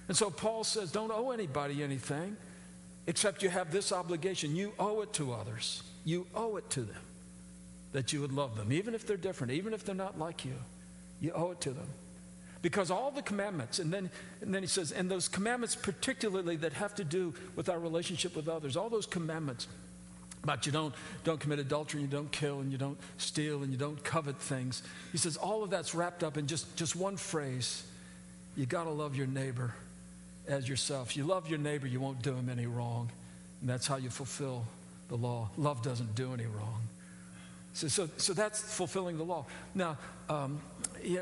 And 0.08 0.15
so 0.15 0.30
Paul 0.30 0.63
says, 0.63 0.91
don't 0.91 1.12
owe 1.12 1.32
anybody 1.32 1.84
anything 1.84 2.38
except 3.06 3.43
you 3.43 3.49
have 3.49 3.71
this 3.71 3.91
obligation. 3.91 4.56
You 4.56 4.73
owe 4.80 5.01
it 5.01 5.12
to 5.13 5.34
others, 5.34 5.84
you 6.06 6.27
owe 6.36 6.56
it 6.56 6.69
to 6.71 6.82
them 6.82 7.01
that 7.91 8.13
you 8.13 8.21
would 8.21 8.34
love 8.34 8.56
them, 8.56 8.71
even 8.71 8.95
if 8.95 9.08
they're 9.08 9.17
different, 9.17 9.53
even 9.53 9.73
if 9.73 9.84
they're 9.86 9.95
not 9.95 10.19
like 10.19 10.45
you. 10.45 10.56
You 11.19 11.32
owe 11.32 11.51
it 11.51 11.62
to 11.62 11.71
them. 11.71 11.88
Because 12.62 12.89
all 12.89 13.12
the 13.12 13.22
commandments, 13.22 13.80
and 13.80 13.93
then, 13.93 14.10
and 14.41 14.54
then 14.54 14.63
he 14.63 14.67
says, 14.67 14.91
and 14.91 15.10
those 15.10 15.28
commandments 15.28 15.76
particularly 15.76 16.56
that 16.58 16.74
have 16.74 16.96
to 16.96 17.04
do 17.04 17.34
with 17.56 17.70
our 17.70 17.80
relationship 17.80 18.36
with 18.36 18.50
others, 18.50 18.76
all 18.76 18.89
those 18.89 19.06
commandments 19.06 19.67
about 20.43 20.65
you 20.65 20.72
don't, 20.72 20.93
don't 21.24 21.39
commit 21.39 21.60
adultery, 21.60 22.02
and 22.02 22.12
you 22.12 22.17
don't 22.17 22.32
kill, 22.32 22.60
and 22.62 22.72
you 22.72 22.78
don't 22.78 22.98
steal, 23.17 23.63
and 23.63 23.72
you 23.72 23.78
don't 23.78 24.02
covet 24.04 24.38
things. 24.39 24.82
He 25.12 25.17
says 25.17 25.36
all 25.36 25.63
of 25.63 25.70
that's 25.70 25.93
wrapped 25.93 26.24
up 26.24 26.38
in 26.38 26.48
just, 26.48 26.76
just 26.76 26.96
one 26.96 27.17
phrase. 27.17 27.84
You 28.56 28.65
got 28.65 28.86
to 28.86 28.91
love 28.91 29.15
your 29.15 29.28
neighbor 29.28 29.74
as 30.48 30.67
yourself. 30.67 31.17
You 31.17 31.26
love 31.26 31.50
your 31.50 31.60
neighbor, 31.60 31.86
you 31.86 32.00
won't 32.00 32.22
do 32.22 32.34
him 32.34 32.50
any 32.50 32.65
wrong. 32.65 33.10
And 33.62 33.70
that's 33.70 33.88
how 33.88 33.98
you 33.98 34.10
fulfill 34.10 34.65
the 35.10 35.15
law. 35.15 35.50
Love 35.58 35.82
doesn't 35.82 36.15
do 36.15 36.34
any 36.34 36.46
wrong. 36.46 36.82
So, 37.74 37.88
so, 37.88 38.10
so 38.17 38.34
that's 38.34 38.60
fulfilling 38.60 39.17
the 39.17 39.24
law. 39.24 39.46
Now, 39.76 39.98
um, 40.30 40.60
yeah, 41.04 41.22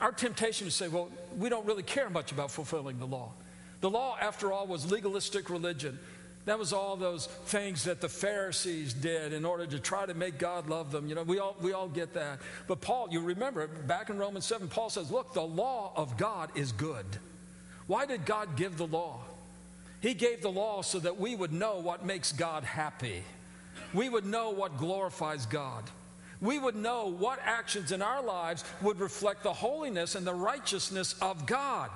our 0.00 0.12
temptation 0.12 0.66
is 0.66 0.76
to 0.76 0.84
say, 0.84 0.88
well, 0.88 1.08
we 1.38 1.48
don't 1.48 1.66
really 1.66 1.82
care 1.82 2.10
much 2.10 2.32
about 2.32 2.50
fulfilling 2.50 2.98
the 2.98 3.06
law. 3.06 3.32
The 3.80 3.90
law, 3.90 4.16
after 4.20 4.52
all, 4.52 4.66
was 4.66 4.90
legalistic 4.90 5.48
religion. 5.48 5.98
That 6.46 6.58
was 6.58 6.72
all 6.72 6.96
those 6.96 7.26
things 7.26 7.84
that 7.84 8.00
the 8.00 8.08
Pharisees 8.08 8.94
did 8.94 9.32
in 9.32 9.44
order 9.44 9.66
to 9.66 9.78
try 9.78 10.06
to 10.06 10.14
make 10.14 10.38
God 10.38 10.68
love 10.68 10.90
them. 10.90 11.08
You 11.08 11.14
know, 11.14 11.22
we 11.22 11.38
all, 11.38 11.56
we 11.60 11.72
all 11.72 11.88
get 11.88 12.14
that. 12.14 12.40
But 12.66 12.80
Paul, 12.80 13.08
you 13.10 13.20
remember 13.20 13.66
back 13.66 14.10
in 14.10 14.18
Romans 14.18 14.46
7, 14.46 14.68
Paul 14.68 14.90
says, 14.90 15.10
Look, 15.10 15.34
the 15.34 15.42
law 15.42 15.92
of 15.96 16.16
God 16.16 16.50
is 16.54 16.72
good. 16.72 17.06
Why 17.86 18.06
did 18.06 18.24
God 18.24 18.56
give 18.56 18.78
the 18.78 18.86
law? 18.86 19.20
He 20.00 20.14
gave 20.14 20.40
the 20.40 20.50
law 20.50 20.80
so 20.80 20.98
that 21.00 21.20
we 21.20 21.36
would 21.36 21.52
know 21.52 21.78
what 21.78 22.06
makes 22.06 22.32
God 22.32 22.64
happy, 22.64 23.22
we 23.92 24.08
would 24.08 24.24
know 24.24 24.50
what 24.50 24.78
glorifies 24.78 25.46
God 25.46 25.84
we 26.40 26.58
would 26.58 26.76
know 26.76 27.06
what 27.06 27.38
actions 27.44 27.92
in 27.92 28.02
our 28.02 28.22
lives 28.22 28.64
would 28.82 29.00
reflect 29.00 29.42
the 29.42 29.52
holiness 29.52 30.14
and 30.14 30.26
the 30.26 30.34
righteousness 30.34 31.14
of 31.20 31.46
God. 31.46 31.90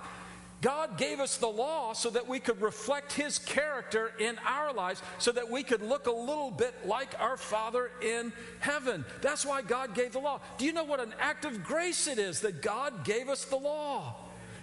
God 0.61 0.97
gave 0.97 1.21
us 1.21 1.37
the 1.37 1.47
law 1.47 1.93
so 1.93 2.09
that 2.11 2.27
we 2.27 2.41
could 2.41 2.63
reflect 2.63 3.13
His 3.13 3.39
character 3.39 4.13
in 4.19 4.39
our 4.47 4.73
lives, 4.73 5.03
so 5.19 5.31
that 5.33 5.51
we 5.51 5.63
could 5.63 5.83
look 5.83 6.07
a 6.07 6.13
little 6.13 6.51
bit 6.51 6.75
like 6.87 7.15
our 7.21 7.37
Father 7.37 7.91
in 8.03 8.33
heaven. 8.61 9.05
That's 9.21 9.45
why 9.45 9.61
God 9.61 9.95
gave 9.95 10.13
the 10.13 10.21
law. 10.21 10.41
Do 10.57 10.65
you 10.65 10.73
know 10.73 10.85
what 10.85 11.01
an 11.01 11.13
act 11.21 11.45
of 11.45 11.65
grace 11.65 12.07
it 12.07 12.19
is 12.19 12.41
that 12.41 12.63
God 12.63 13.05
gave 13.05 13.29
us 13.29 13.45
the 13.45 13.57
law? 13.57 14.15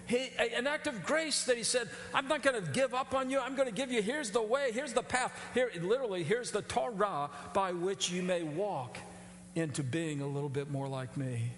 He, 0.07 0.31
an 0.55 0.65
act 0.65 0.87
of 0.87 1.05
grace 1.05 1.43
that 1.45 1.55
he 1.55 1.63
said, 1.63 1.87
I'm 2.15 2.27
not 2.27 2.41
going 2.41 2.59
to 2.59 2.71
give 2.71 2.95
up 2.95 3.13
on 3.13 3.29
you. 3.29 3.39
I'm 3.39 3.55
going 3.55 3.69
to 3.69 3.73
give 3.73 3.91
you, 3.91 4.01
here's 4.01 4.31
the 4.31 4.41
way, 4.41 4.71
here's 4.73 4.93
the 4.93 5.03
path. 5.03 5.31
Here, 5.53 5.69
literally, 5.79 6.23
here's 6.23 6.49
the 6.49 6.63
Torah 6.63 7.29
by 7.53 7.73
which 7.73 8.09
you 8.09 8.23
may 8.23 8.41
walk 8.41 8.97
into 9.55 9.83
being 9.83 10.21
a 10.21 10.27
little 10.27 10.49
bit 10.49 10.69
more 10.69 10.87
like 10.87 11.17
me. 11.17 11.51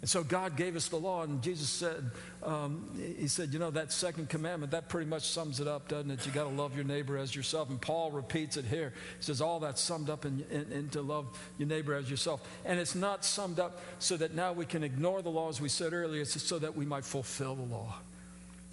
And 0.00 0.08
so 0.08 0.24
God 0.24 0.56
gave 0.56 0.76
us 0.76 0.88
the 0.88 0.96
law, 0.96 1.24
and 1.24 1.42
Jesus 1.42 1.68
said, 1.68 2.10
um, 2.42 2.88
He 3.18 3.28
said, 3.28 3.52
you 3.52 3.58
know, 3.58 3.70
that 3.72 3.92
second 3.92 4.30
commandment, 4.30 4.72
that 4.72 4.88
pretty 4.88 5.06
much 5.06 5.28
sums 5.28 5.60
it 5.60 5.68
up, 5.68 5.88
doesn't 5.88 6.10
it? 6.10 6.24
You 6.24 6.32
got 6.32 6.44
to 6.44 6.48
love 6.48 6.74
your 6.74 6.84
neighbor 6.84 7.18
as 7.18 7.36
yourself. 7.36 7.68
And 7.68 7.78
Paul 7.78 8.10
repeats 8.10 8.56
it 8.56 8.64
here. 8.64 8.94
He 9.18 9.22
says, 9.22 9.42
all 9.42 9.60
that's 9.60 9.80
summed 9.80 10.08
up 10.08 10.24
in, 10.24 10.42
in, 10.50 10.72
in, 10.72 10.88
to 10.90 11.02
love 11.02 11.38
your 11.58 11.68
neighbor 11.68 11.94
as 11.94 12.08
yourself. 12.08 12.48
And 12.64 12.80
it's 12.80 12.94
not 12.94 13.26
summed 13.26 13.60
up 13.60 13.78
so 13.98 14.16
that 14.16 14.34
now 14.34 14.54
we 14.54 14.64
can 14.64 14.82
ignore 14.82 15.20
the 15.20 15.28
law, 15.28 15.50
as 15.50 15.60
we 15.60 15.68
said 15.68 15.92
earlier. 15.92 16.22
It's 16.22 16.42
so 16.42 16.58
that 16.58 16.74
we 16.74 16.86
might 16.86 17.04
fulfill 17.04 17.54
the 17.54 17.74
law, 17.74 17.96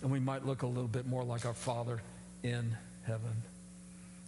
and 0.01 0.09
we 0.09 0.21
might 0.21 0.45
look 0.45 0.61
a 0.61 0.67
little 0.67 0.87
bit 0.87 1.05
more 1.05 1.25
like 1.25 1.45
our 1.45 1.53
Father 1.53 2.01
in 2.41 2.77
heaven. 3.03 3.43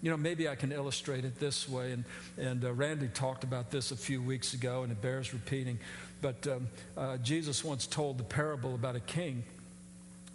You 0.01 0.11
know, 0.11 0.17
maybe 0.17 0.47
I 0.47 0.55
can 0.55 0.71
illustrate 0.71 1.25
it 1.25 1.39
this 1.39 1.67
way. 1.67 1.91
And, 1.91 2.03
and 2.37 2.63
uh, 2.63 2.73
Randy 2.73 3.07
talked 3.07 3.43
about 3.43 3.69
this 3.69 3.91
a 3.91 3.97
few 3.97 4.21
weeks 4.21 4.53
ago, 4.53 4.83
and 4.83 4.91
it 4.91 5.01
bears 5.01 5.33
repeating. 5.33 5.79
But 6.21 6.47
um, 6.47 6.67
uh, 6.97 7.17
Jesus 7.17 7.63
once 7.63 7.85
told 7.85 8.17
the 8.17 8.23
parable 8.23 8.75
about 8.75 8.95
a 8.95 9.01
king 9.01 9.43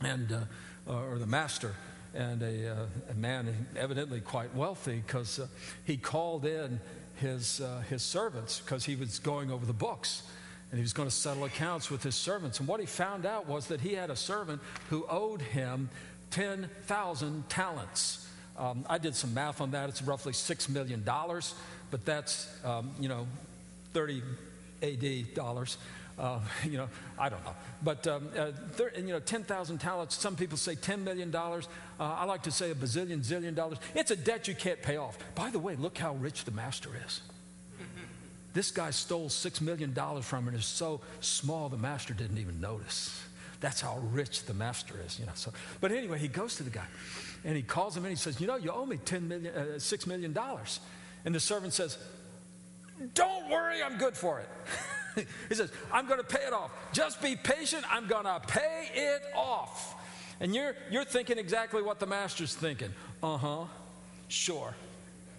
and, 0.01 0.31
uh, 0.33 0.41
uh 0.91 1.05
or 1.05 1.19
the 1.19 1.27
master 1.27 1.75
and 2.15 2.43
a, 2.43 2.73
uh, 2.73 2.87
a 3.11 3.15
man 3.15 3.67
evidently 3.77 4.21
quite 4.21 4.55
wealthy 4.55 5.03
because 5.07 5.39
uh, 5.39 5.47
he 5.85 5.97
called 5.97 6.45
in 6.45 6.79
his, 7.17 7.63
his 7.89 8.03
servants 8.03 8.61
because 8.61 8.85
he 8.85 8.97
was 8.97 9.19
going 9.19 9.51
over 9.51 9.65
the 9.65 9.73
books 9.73 10.23
and 10.71 10.79
he 10.79 10.83
was 10.83 10.93
going 10.93 11.09
to 11.09 11.15
settle 11.15 11.45
accounts 11.45 11.91
with 11.91 12.03
his 12.03 12.17
servants. 12.17 12.59
And 12.59 12.69
what 12.69 12.81
he 12.81 12.87
found 12.87 13.27
out 13.27 13.47
was 13.47 13.69
that 13.69 13.81
he 13.81 13.95
had 13.95 14.11
a 14.11 14.17
servant 14.17 14.61
who 14.91 15.07
owed 15.09 15.41
him 15.41 15.89
10,000 16.31 17.49
talents. 17.49 18.24
Um, 18.57 18.85
I 18.89 18.99
did 18.99 19.15
some 19.15 19.35
math 19.35 19.61
on 19.61 19.73
that. 19.73 19.89
It's 19.89 20.03
roughly 20.03 20.33
$6 20.33 20.69
million, 20.69 21.03
but 21.91 22.05
that's, 22.05 22.49
um, 22.65 22.91
you 23.01 23.09
know, 23.09 23.27
30 23.93 24.23
AD 24.83 25.35
dollars. 25.35 25.77
Uh, 26.19 26.39
you 26.65 26.77
know, 26.77 26.89
I 27.19 27.29
don't 27.29 27.45
know. 27.45 27.55
But, 27.83 28.07
um, 28.07 28.29
uh, 28.37 28.53
you 28.97 29.09
know, 29.09 29.21
10,000 29.21 29.79
talents, 29.79 30.17
some 30.17 30.37
people 30.37 30.57
say 30.57 30.77
$10 30.77 31.01
million. 31.01 31.35
Uh, 31.35 31.53
I 31.99 32.25
like 32.25 32.43
to 32.45 32.53
say 32.53 32.71
a 32.71 32.75
bazillion, 32.75 33.25
zillion 33.25 33.55
dollars. 33.55 33.79
It's 33.95 34.11
a 34.11 34.17
debt 34.17 34.47
you 34.47 34.55
can't 34.55 34.81
pay 34.81 34.97
off. 34.97 35.19
By 35.35 35.51
the 35.51 35.59
way, 35.59 35.75
look 35.77 35.99
how 35.99 36.15
rich 36.15 36.45
the 36.45 36.53
master 36.53 36.91
is. 37.07 37.21
This 38.53 38.71
guy 38.71 38.93
stole 38.93 39.31
$6 39.31 39.61
million 39.61 39.93
from 40.23 40.45
him 40.45 40.49
and 40.49 40.57
is 40.57 40.65
so 40.65 41.01
small 41.21 41.69
the 41.69 41.77
master 41.77 42.15
didn't 42.15 42.39
even 42.39 42.61
notice. 42.61 43.21
That's 43.59 43.81
how 43.81 43.99
rich 44.13 44.45
the 44.45 44.55
master 44.55 44.95
is, 45.05 45.19
you 45.19 45.27
know. 45.27 45.33
So, 45.35 45.53
but 45.81 45.91
anyway, 45.91 46.21
he 46.21 46.29
goes 46.29 46.55
to 46.59 46.63
the 46.63 46.71
guy 46.71 46.87
and 47.45 47.57
he 47.57 47.63
calls 47.63 47.97
him 47.97 48.05
in. 48.05 48.11
He 48.11 48.17
says, 48.17 48.41
You 48.41 48.47
know, 48.47 48.57
you 48.57 48.71
owe 48.71 48.87
me 48.87 48.97
10 48.97 49.29
million, 49.29 49.55
uh, 49.55 49.61
$6 49.77 50.07
million. 50.07 50.37
And 51.25 51.35
the 51.35 51.41
servant 51.41 51.73
says, 51.73 51.99
Don't 53.15 53.49
worry, 53.51 53.83
I'm 53.83 53.99
good 53.99 54.17
for 54.17 54.41
it. 54.41 55.27
he 55.49 55.55
says, 55.55 55.71
I'm 55.93 56.07
going 56.07 56.21
to 56.21 56.27
pay 56.27 56.47
it 56.47 56.53
off. 56.53 56.71
Just 56.93 57.23
be 57.23 57.37
patient. 57.37 57.85
I'm 57.91 58.07
going 58.07 58.25
to 58.25 58.41
pay 58.47 58.89
it 58.95 59.23
off. 59.37 59.95
And 60.41 60.55
you're, 60.55 60.75
you're 60.91 61.05
thinking 61.05 61.39
exactly 61.39 61.83
what 61.83 62.01
the 62.01 62.07
master's 62.07 62.55
thinking. 62.55 62.93
Uh 63.23 63.37
huh. 63.37 63.65
Sure. 64.29 64.75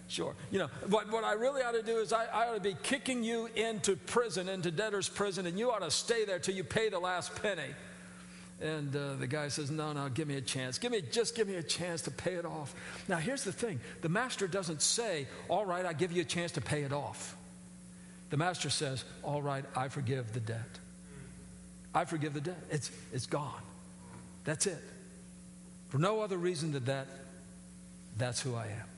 Sure. 0.08 0.34
You 0.52 0.60
know, 0.60 0.70
what, 0.88 1.10
what 1.10 1.24
I 1.24 1.32
really 1.32 1.62
ought 1.62 1.72
to 1.72 1.82
do 1.82 1.98
is 1.98 2.12
I, 2.12 2.26
I 2.26 2.48
ought 2.48 2.54
to 2.54 2.60
be 2.60 2.76
kicking 2.82 3.24
you 3.24 3.48
into 3.56 3.96
prison, 3.96 4.48
into 4.48 4.70
debtor's 4.70 5.08
prison, 5.08 5.46
and 5.46 5.58
you 5.58 5.72
ought 5.72 5.82
to 5.82 5.90
stay 5.90 6.24
there 6.24 6.38
till 6.38 6.54
you 6.54 6.62
pay 6.62 6.88
the 6.88 6.98
last 6.98 7.34
penny. 7.42 7.74
And 8.60 8.94
uh, 8.96 9.14
the 9.14 9.26
guy 9.26 9.48
says, 9.48 9.70
No, 9.70 9.92
no, 9.92 10.08
give 10.08 10.28
me 10.28 10.36
a 10.36 10.40
chance. 10.40 10.78
Give 10.78 10.90
me, 10.90 11.02
just 11.02 11.34
give 11.34 11.46
me 11.46 11.56
a 11.56 11.62
chance 11.62 12.02
to 12.02 12.10
pay 12.10 12.34
it 12.34 12.46
off. 12.46 12.74
Now, 13.06 13.18
here's 13.18 13.44
the 13.44 13.52
thing 13.52 13.80
the 14.00 14.08
master 14.08 14.48
doesn't 14.48 14.82
say, 14.82 15.26
All 15.48 15.66
right, 15.66 15.84
I 15.84 15.92
give 15.92 16.12
you 16.12 16.22
a 16.22 16.26
chance 16.26 16.52
to 16.52 16.60
pay 16.60 16.82
it 16.82 16.92
off. 16.92 17.36
The 18.30 18.36
master 18.36 18.70
says, 18.70 19.04
All 19.22 19.42
right, 19.42 19.64
I 19.76 19.88
forgive 19.88 20.32
the 20.32 20.40
debt. 20.40 20.78
I 21.94 22.04
forgive 22.04 22.34
the 22.34 22.40
debt. 22.40 22.62
It's, 22.70 22.90
it's 23.12 23.26
gone. 23.26 23.62
That's 24.44 24.66
it. 24.66 24.82
For 25.88 25.98
no 25.98 26.20
other 26.20 26.36
reason 26.36 26.72
than 26.72 26.84
that, 26.86 27.06
that's 28.16 28.40
who 28.40 28.54
I 28.54 28.66
am. 28.66 28.88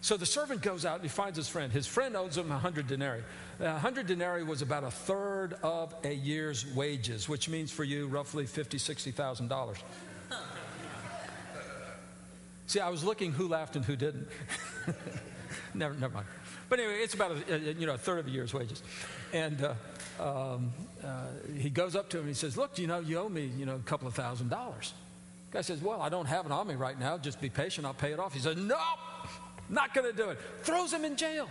So 0.00 0.16
the 0.16 0.26
servant 0.26 0.62
goes 0.62 0.84
out 0.84 0.96
and 0.96 1.02
he 1.04 1.08
finds 1.08 1.36
his 1.36 1.48
friend. 1.48 1.72
His 1.72 1.86
friend 1.86 2.16
owes 2.16 2.36
him 2.36 2.46
a 2.46 2.54
100 2.54 2.88
denarii. 2.88 3.22
100 3.62 4.06
denarii 4.06 4.42
was 4.42 4.60
about 4.60 4.82
a 4.82 4.90
third 4.90 5.54
of 5.62 5.94
a 6.04 6.12
year's 6.12 6.66
wages, 6.74 7.28
which 7.28 7.48
means 7.48 7.70
for 7.70 7.84
you 7.84 8.08
roughly 8.08 8.44
$50,000, 8.44 9.14
$60,000. 9.14 9.76
See, 12.66 12.80
I 12.80 12.88
was 12.88 13.04
looking 13.04 13.32
who 13.32 13.48
laughed 13.48 13.76
and 13.76 13.84
who 13.84 13.96
didn't. 13.96 14.28
never, 15.74 15.94
never 15.94 16.14
mind. 16.14 16.26
But 16.68 16.80
anyway, 16.80 17.00
it's 17.00 17.14
about 17.14 17.36
a, 17.50 17.58
you 17.58 17.86
know, 17.86 17.94
a 17.94 17.98
third 17.98 18.18
of 18.20 18.26
a 18.26 18.30
year's 18.30 18.54
wages. 18.54 18.82
And 19.32 19.62
uh, 19.62 19.74
um, 20.18 20.72
uh, 21.04 21.26
he 21.56 21.68
goes 21.68 21.94
up 21.94 22.08
to 22.10 22.16
him 22.16 22.22
and 22.22 22.30
he 22.30 22.34
says, 22.34 22.56
Look, 22.56 22.78
you 22.78 22.86
know, 22.86 23.00
you 23.00 23.18
owe 23.18 23.28
me, 23.28 23.50
you 23.58 23.66
know, 23.66 23.74
a 23.74 23.80
couple 23.80 24.08
of 24.08 24.14
thousand 24.14 24.48
dollars. 24.48 24.94
Guy 25.50 25.60
says, 25.60 25.82
Well, 25.82 26.00
I 26.00 26.08
don't 26.08 26.26
have 26.26 26.46
it 26.46 26.52
on 26.52 26.66
me 26.66 26.74
right 26.74 26.98
now. 26.98 27.18
Just 27.18 27.40
be 27.42 27.50
patient. 27.50 27.86
I'll 27.86 27.92
pay 27.92 28.12
it 28.12 28.18
off. 28.18 28.32
He 28.32 28.40
says, 28.40 28.56
No, 28.56 28.80
not 29.68 29.92
going 29.92 30.10
to 30.10 30.16
do 30.16 30.30
it. 30.30 30.38
Throws 30.62 30.92
him 30.92 31.04
in 31.04 31.16
jail. 31.16 31.48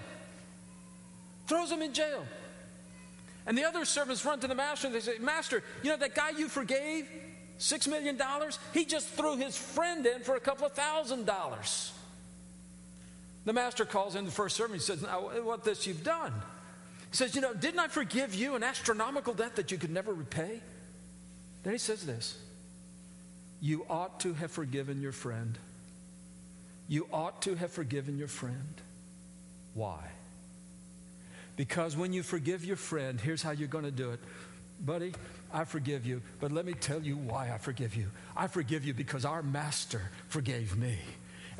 Throws 1.51 1.69
him 1.69 1.81
in 1.81 1.91
jail. 1.93 2.25
And 3.45 3.57
the 3.57 3.65
other 3.65 3.83
servants 3.83 4.23
run 4.23 4.39
to 4.39 4.47
the 4.47 4.55
master 4.55 4.87
and 4.87 4.95
they 4.95 5.01
say, 5.01 5.17
Master, 5.19 5.61
you 5.83 5.89
know 5.89 5.97
that 5.97 6.15
guy 6.15 6.29
you 6.29 6.47
forgave? 6.47 7.07
Six 7.57 7.87
million 7.87 8.15
dollars? 8.15 8.57
He 8.73 8.85
just 8.85 9.07
threw 9.09 9.35
his 9.35 9.57
friend 9.57 10.05
in 10.05 10.21
for 10.21 10.35
a 10.35 10.39
couple 10.39 10.65
of 10.65 10.71
thousand 10.71 11.25
dollars. 11.25 11.91
The 13.43 13.53
master 13.53 13.83
calls 13.83 14.15
in 14.15 14.23
the 14.23 14.31
first 14.31 14.55
servant. 14.55 14.79
He 14.79 14.85
says, 14.85 15.01
Now, 15.01 15.29
what 15.43 15.65
this 15.65 15.85
you've 15.85 16.03
done? 16.03 16.31
He 17.09 17.17
says, 17.17 17.35
You 17.35 17.41
know, 17.41 17.53
didn't 17.53 17.79
I 17.79 17.87
forgive 17.89 18.33
you 18.33 18.55
an 18.55 18.63
astronomical 18.63 19.33
debt 19.33 19.57
that 19.57 19.71
you 19.71 19.77
could 19.77 19.91
never 19.91 20.13
repay? 20.13 20.61
Then 21.63 21.73
he 21.73 21.79
says 21.79 22.05
this 22.05 22.37
You 23.59 23.85
ought 23.89 24.21
to 24.21 24.33
have 24.35 24.51
forgiven 24.51 25.01
your 25.01 25.11
friend 25.11 25.57
you 26.91 27.07
ought 27.13 27.41
to 27.43 27.55
have 27.55 27.71
forgiven 27.71 28.17
your 28.17 28.27
friend. 28.27 28.73
Why? 29.75 30.09
Because 31.55 31.95
when 31.97 32.13
you 32.13 32.23
forgive 32.23 32.63
your 32.65 32.75
friend, 32.75 33.19
here's 33.19 33.41
how 33.41 33.51
you're 33.51 33.67
going 33.67 33.85
to 33.85 33.91
do 33.91 34.11
it. 34.11 34.19
Buddy, 34.83 35.13
I 35.53 35.65
forgive 35.65 36.05
you, 36.05 36.21
but 36.39 36.51
let 36.51 36.65
me 36.65 36.73
tell 36.73 37.01
you 37.01 37.17
why 37.17 37.51
I 37.51 37.57
forgive 37.57 37.95
you. 37.95 38.09
I 38.35 38.47
forgive 38.47 38.83
you 38.83 38.93
because 38.93 39.25
our 39.25 39.43
master 39.43 40.01
forgave 40.27 40.77
me. 40.77 40.97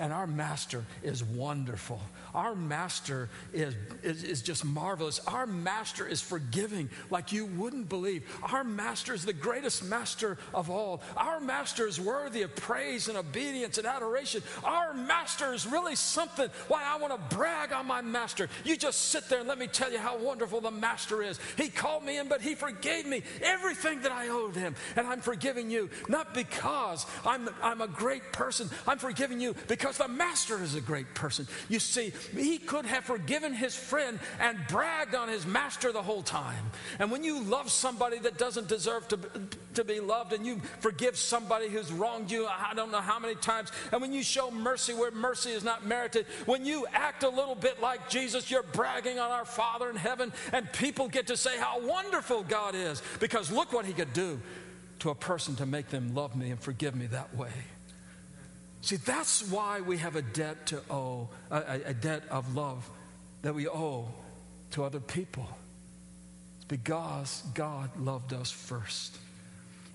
And 0.02 0.12
our 0.12 0.26
master 0.26 0.84
is 1.04 1.24
wonderful. 1.24 2.02
Our 2.34 2.56
master 2.56 3.30
is, 3.54 3.76
is, 4.02 4.24
is, 4.24 4.42
just 4.42 4.66
marvelous. 4.66 5.20
Our 5.28 5.46
master 5.46 6.08
is 6.08 6.22
forgiving 6.22 6.90
like 7.12 7.32
you 7.32 7.46
wouldn't 7.46 7.88
believe. 7.88 8.24
Our 8.42 8.64
master 8.64 9.14
is 9.14 9.26
the 9.26 9.34
greatest 9.34 9.84
master 9.84 10.40
of 10.56 10.72
all. 10.72 11.04
Our 11.16 11.40
master 11.40 11.86
is 11.86 12.02
worthy 12.02 12.42
of 12.42 12.56
praise 12.56 13.10
and 13.10 13.18
obedience 13.18 13.78
and 13.78 13.86
adoration. 13.86 14.42
Our 14.64 14.96
master 14.96 15.54
is 15.54 15.68
really 15.68 15.96
something. 15.96 16.50
Why 16.68 16.82
I 16.84 16.98
want 16.98 17.14
to 17.14 17.36
brag 17.36 17.72
on 17.72 17.86
my 17.86 18.02
master. 18.02 18.50
You 18.64 18.78
just 18.78 19.10
sit 19.10 19.30
there 19.30 19.42
and 19.42 19.48
let 19.48 19.60
me 19.60 19.68
tell 19.68 19.92
you 19.92 20.00
how 20.00 20.18
wonderful 20.18 20.62
the 20.62 20.72
master 20.72 21.22
is. 21.22 21.40
He 21.58 21.70
called 21.70 22.04
me 22.04 22.18
in, 22.18 22.28
but 22.28 22.42
he 22.42 22.56
forgave 22.56 23.06
me 23.06 23.22
everything 23.44 24.02
that 24.02 24.12
I 24.12 24.30
owed 24.30 24.56
him. 24.56 24.74
And 24.96 25.06
I'm 25.06 25.22
forgiving 25.22 25.70
you, 25.70 25.92
not 26.10 26.34
because 26.34 27.06
I'm, 27.24 27.50
I'm 27.62 27.82
a 27.82 27.88
great 27.88 28.32
person. 28.32 28.68
I'm 28.88 28.98
forgiving 28.98 29.40
you 29.40 29.54
because 29.91 30.08
the 30.08 30.13
master 30.13 30.63
is 30.63 30.75
a 30.75 30.80
great 30.80 31.13
person. 31.13 31.45
You 31.67 31.80
see, 31.80 32.13
he 32.34 32.58
could 32.58 32.86
have 32.86 33.04
forgiven 33.04 33.54
his 33.54 33.75
friend 33.75 34.19
and 34.39 34.58
bragged 34.69 35.15
on 35.15 35.27
his 35.27 35.45
master 35.45 35.91
the 35.91 36.01
whole 36.01 36.21
time. 36.21 36.71
And 36.99 37.12
when 37.12 37.25
you 37.25 37.43
love 37.43 37.69
somebody 37.69 38.17
that 38.19 38.38
doesn't 38.38 38.69
deserve 38.69 39.10
to, 39.10 39.19
to 39.73 39.84
be 39.84 39.99
loved 39.99 40.32
and 40.32 40.45
you 40.45 40.62
forgive 40.80 41.17
somebody 41.17 41.67
who's 41.67 41.91
wronged 41.91 42.32
you, 42.32 42.47
I 42.47 42.73
don't 42.73 42.89
know 42.89 43.01
how 43.01 43.19
many 43.19 43.36
times, 43.36 43.69
and 43.91 44.01
when 44.01 44.13
you 44.13 44.23
show 44.23 44.49
mercy 44.49 44.93
where 44.93 45.12
mercy 45.12 45.49
is 45.51 45.65
not 45.65 45.86
merited, 45.86 46.25
when 46.45 46.65
you 46.65 46.88
act 46.93 47.23
a 47.23 47.30
little 47.30 47.56
bit 47.56 47.82
like 47.82 48.10
Jesus, 48.10 48.49
you're 48.49 48.63
bragging 48.63 49.19
on 49.19 49.30
our 49.30 49.45
Father 49.45 49.89
in 49.89 49.97
heaven, 49.97 50.32
and 50.54 50.71
people 50.71 51.10
get 51.10 51.27
to 51.27 51.36
say 51.36 51.58
how 51.58 51.86
wonderful 51.86 52.43
God 52.43 52.75
is 52.75 53.01
because 53.19 53.51
look 53.51 53.73
what 53.73 53.86
he 53.86 53.91
could 53.91 54.13
do 54.13 54.39
to 54.99 55.10
a 55.10 55.15
person 55.15 55.58
to 55.58 55.65
make 55.65 55.89
them 55.89 56.15
love 56.15 56.34
me 56.34 56.49
and 56.49 56.62
forgive 56.62 56.95
me 56.95 57.08
that 57.08 57.36
way. 57.36 57.51
See, 58.82 58.96
that's 58.96 59.48
why 59.50 59.82
we 59.82 59.98
have 59.98 60.15
a 60.15 60.22
debt 60.22 60.67
to 60.67 60.82
owe, 60.89 61.30
a, 61.52 61.82
a 61.86 61.94
debt 61.94 62.24
of 62.30 62.56
love 62.56 62.89
that 63.44 63.54
we 63.54 63.67
owe 63.67 64.08
to 64.72 64.84
other 64.84 65.00
people. 65.00 65.48
It's 66.58 66.65
because 66.65 67.44
God 67.54 67.91
loved 68.00 68.34
us 68.34 68.50
first. 68.50 69.17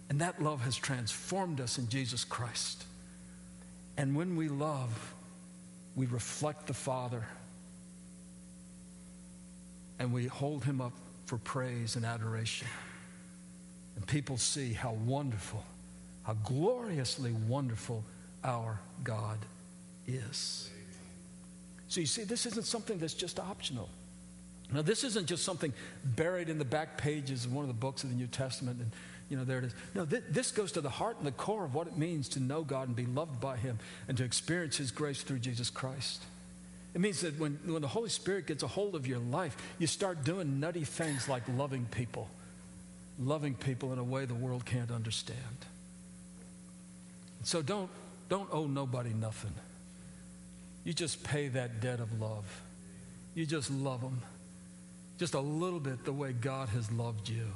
And 0.09 0.21
that 0.21 0.41
love 0.41 0.63
has 0.63 0.77
transformed 0.77 1.61
us 1.61 1.79
in 1.79 1.89
Jesus 1.89 2.25
Christ. 2.25 2.85
And 3.97 4.15
when 4.15 4.37
we 4.37 4.49
love, 4.49 5.15
we 5.97 6.07
reflect 6.07 6.67
the 6.67 6.75
Father 6.75 7.25
and 9.99 10.13
we 10.13 10.27
hold 10.27 10.65
him 10.65 10.81
up 10.81 10.93
for 11.25 11.39
praise 11.39 11.97
and 11.97 12.05
adoration. 12.05 12.69
And 13.97 14.07
people 14.07 14.37
see 14.37 14.75
how 14.75 14.93
wonderful, 14.93 15.65
how 16.23 16.35
gloriously 16.35 17.33
wonderful 17.33 18.05
our 18.47 18.81
God 19.05 19.39
is. 20.07 20.71
So 21.89 22.01
you 22.01 22.07
see, 22.07 22.25
this 22.25 22.47
isn't 22.47 22.65
something 22.65 22.99
that's 22.99 23.15
just 23.15 23.39
optional. 23.39 23.89
Now, 24.73 24.83
this 24.83 25.05
isn't 25.05 25.27
just 25.27 25.45
something 25.45 25.73
buried 26.05 26.49
in 26.49 26.59
the 26.59 26.65
back 26.65 26.99
pages 26.99 27.45
of 27.45 27.53
one 27.53 27.63
of 27.63 27.69
the 27.69 27.75
books 27.75 28.03
of 28.03 28.11
the 28.11 28.17
New 28.17 28.27
Testament 28.27 28.81
and, 28.81 28.91
you 29.29 29.37
know, 29.37 29.45
there 29.45 29.59
it 29.59 29.65
is. 29.65 29.75
No, 29.95 30.05
th- 30.05 30.25
this 30.29 30.51
goes 30.51 30.73
to 30.73 30.81
the 30.81 30.91
heart 30.91 31.19
and 31.19 31.27
the 31.27 31.33
core 31.33 31.65
of 31.65 31.75
what 31.75 31.87
it 31.87 31.97
means 31.97 32.29
to 32.31 32.41
know 32.41 32.63
God 32.63 32.89
and 32.89 32.97
be 32.97 33.07
loved 33.07 33.41
by 33.41 33.57
Him 33.57 33.79
and 34.09 34.17
to 34.19 34.25
experience 34.25 34.77
His 34.77 34.91
grace 34.91 35.23
through 35.23 35.39
Jesus 35.39 35.71
Christ. 35.71 36.23
It 36.95 37.01
means 37.01 37.21
that 37.21 37.39
when, 37.39 37.59
when 37.67 37.83
the 37.83 37.89
Holy 37.89 38.09
Spirit 38.09 38.47
gets 38.47 38.63
a 38.63 38.69
hold 38.69 38.95
of 38.95 39.07
your 39.07 39.19
life, 39.19 39.57
you 39.79 39.87
start 39.87 40.25
doing 40.25 40.59
nutty 40.59 40.85
things 40.85 41.29
like 41.29 41.43
loving 41.57 41.87
people, 41.91 42.29
loving 43.21 43.55
people 43.55 43.93
in 43.93 43.99
a 43.99 44.05
way 44.05 44.25
the 44.25 44.35
world 44.35 44.65
can't 44.65 44.91
understand. 44.91 45.39
So 47.45 47.63
don't 47.63 47.91
don't 48.29 48.49
owe 48.53 48.67
nobody 48.67 49.11
nothing. 49.11 49.55
You 50.85 50.93
just 50.93 51.23
pay 51.25 51.49
that 51.49 51.81
debt 51.81 52.01
of 52.01 52.21
love. 52.21 52.45
You 53.35 53.47
just 53.47 53.71
love 53.71 54.01
them. 54.01 54.23
Just 55.19 55.35
a 55.35 55.41
little 55.41 55.81
bit 55.81 56.05
the 56.05 56.13
way 56.13 56.33
God 56.33 56.69
has 56.71 56.91
loved 56.93 57.29
you. 57.29 57.47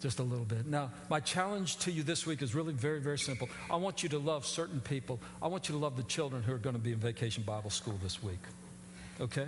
Just 0.00 0.18
a 0.18 0.22
little 0.22 0.44
bit. 0.44 0.66
Now, 0.66 0.90
my 1.08 1.20
challenge 1.20 1.78
to 1.78 1.90
you 1.90 2.02
this 2.02 2.26
week 2.26 2.42
is 2.42 2.54
really 2.54 2.74
very, 2.74 3.00
very 3.00 3.18
simple. 3.18 3.48
I 3.70 3.76
want 3.76 4.02
you 4.02 4.08
to 4.10 4.18
love 4.18 4.44
certain 4.44 4.80
people. 4.80 5.18
I 5.42 5.48
want 5.48 5.68
you 5.68 5.74
to 5.74 5.78
love 5.78 5.96
the 5.96 6.02
children 6.02 6.42
who 6.42 6.52
are 6.52 6.58
going 6.58 6.76
to 6.76 6.82
be 6.82 6.92
in 6.92 6.98
vacation 6.98 7.42
Bible 7.42 7.70
school 7.70 7.98
this 8.02 8.22
week. 8.22 8.40
Okay? 9.20 9.46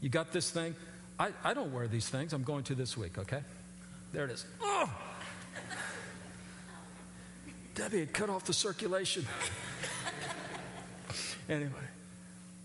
You 0.00 0.08
got 0.08 0.32
this 0.32 0.50
thing? 0.50 0.74
I, 1.18 1.30
I 1.42 1.54
don't 1.54 1.72
wear 1.72 1.88
these 1.88 2.08
things. 2.08 2.32
I'm 2.32 2.44
going 2.44 2.64
to 2.64 2.74
this 2.74 2.96
week, 2.96 3.18
okay? 3.18 3.40
There 4.12 4.24
it 4.24 4.30
is. 4.30 4.46
Oh! 4.60 4.90
Debbie 7.74 8.00
had 8.00 8.12
cut 8.12 8.28
off 8.28 8.44
the 8.44 8.52
circulation. 8.52 9.26
anyway, 11.48 11.70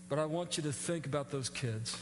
but 0.08 0.18
I 0.18 0.26
want 0.26 0.56
you 0.56 0.62
to 0.64 0.72
think 0.72 1.06
about 1.06 1.30
those 1.30 1.48
kids 1.48 1.96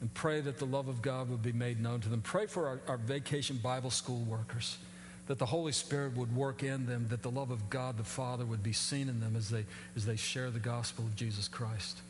and 0.00 0.12
pray 0.14 0.40
that 0.40 0.58
the 0.58 0.66
love 0.66 0.88
of 0.88 1.02
God 1.02 1.30
would 1.30 1.42
be 1.42 1.52
made 1.52 1.80
known 1.80 2.00
to 2.00 2.08
them. 2.08 2.20
Pray 2.20 2.46
for 2.46 2.68
our, 2.68 2.80
our 2.86 2.96
vacation 2.96 3.56
Bible 3.56 3.90
school 3.90 4.20
workers, 4.20 4.78
that 5.26 5.38
the 5.38 5.46
Holy 5.46 5.72
Spirit 5.72 6.16
would 6.16 6.34
work 6.36 6.62
in 6.62 6.86
them, 6.86 7.06
that 7.08 7.22
the 7.22 7.30
love 7.30 7.50
of 7.50 7.70
God 7.70 7.96
the 7.96 8.04
Father 8.04 8.44
would 8.44 8.62
be 8.62 8.72
seen 8.72 9.08
in 9.08 9.20
them 9.20 9.34
as 9.34 9.48
they, 9.48 9.64
as 9.96 10.06
they 10.06 10.16
share 10.16 10.50
the 10.50 10.60
gospel 10.60 11.04
of 11.04 11.16
Jesus 11.16 11.48
Christ. 11.48 12.00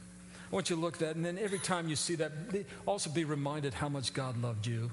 I 0.50 0.54
want 0.54 0.68
you 0.68 0.76
to 0.76 0.82
look 0.82 0.94
at 0.94 1.00
that, 1.00 1.16
and 1.16 1.24
then 1.24 1.38
every 1.38 1.58
time 1.58 1.88
you 1.88 1.96
see 1.96 2.16
that, 2.16 2.32
also 2.84 3.10
be 3.10 3.24
reminded 3.24 3.74
how 3.74 3.88
much 3.88 4.12
God 4.12 4.40
loved 4.42 4.66
you. 4.66 4.90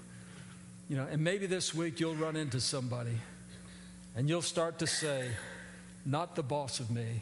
You 0.89 0.97
know, 0.97 1.07
and 1.09 1.23
maybe 1.23 1.45
this 1.45 1.73
week 1.73 1.99
you'll 1.99 2.15
run 2.15 2.35
into 2.35 2.59
somebody 2.59 3.17
and 4.15 4.29
you'll 4.29 4.41
start 4.41 4.79
to 4.79 4.87
say, 4.87 5.29
Not 6.05 6.35
the 6.35 6.43
boss 6.43 6.79
of 6.79 6.91
me. 6.91 7.21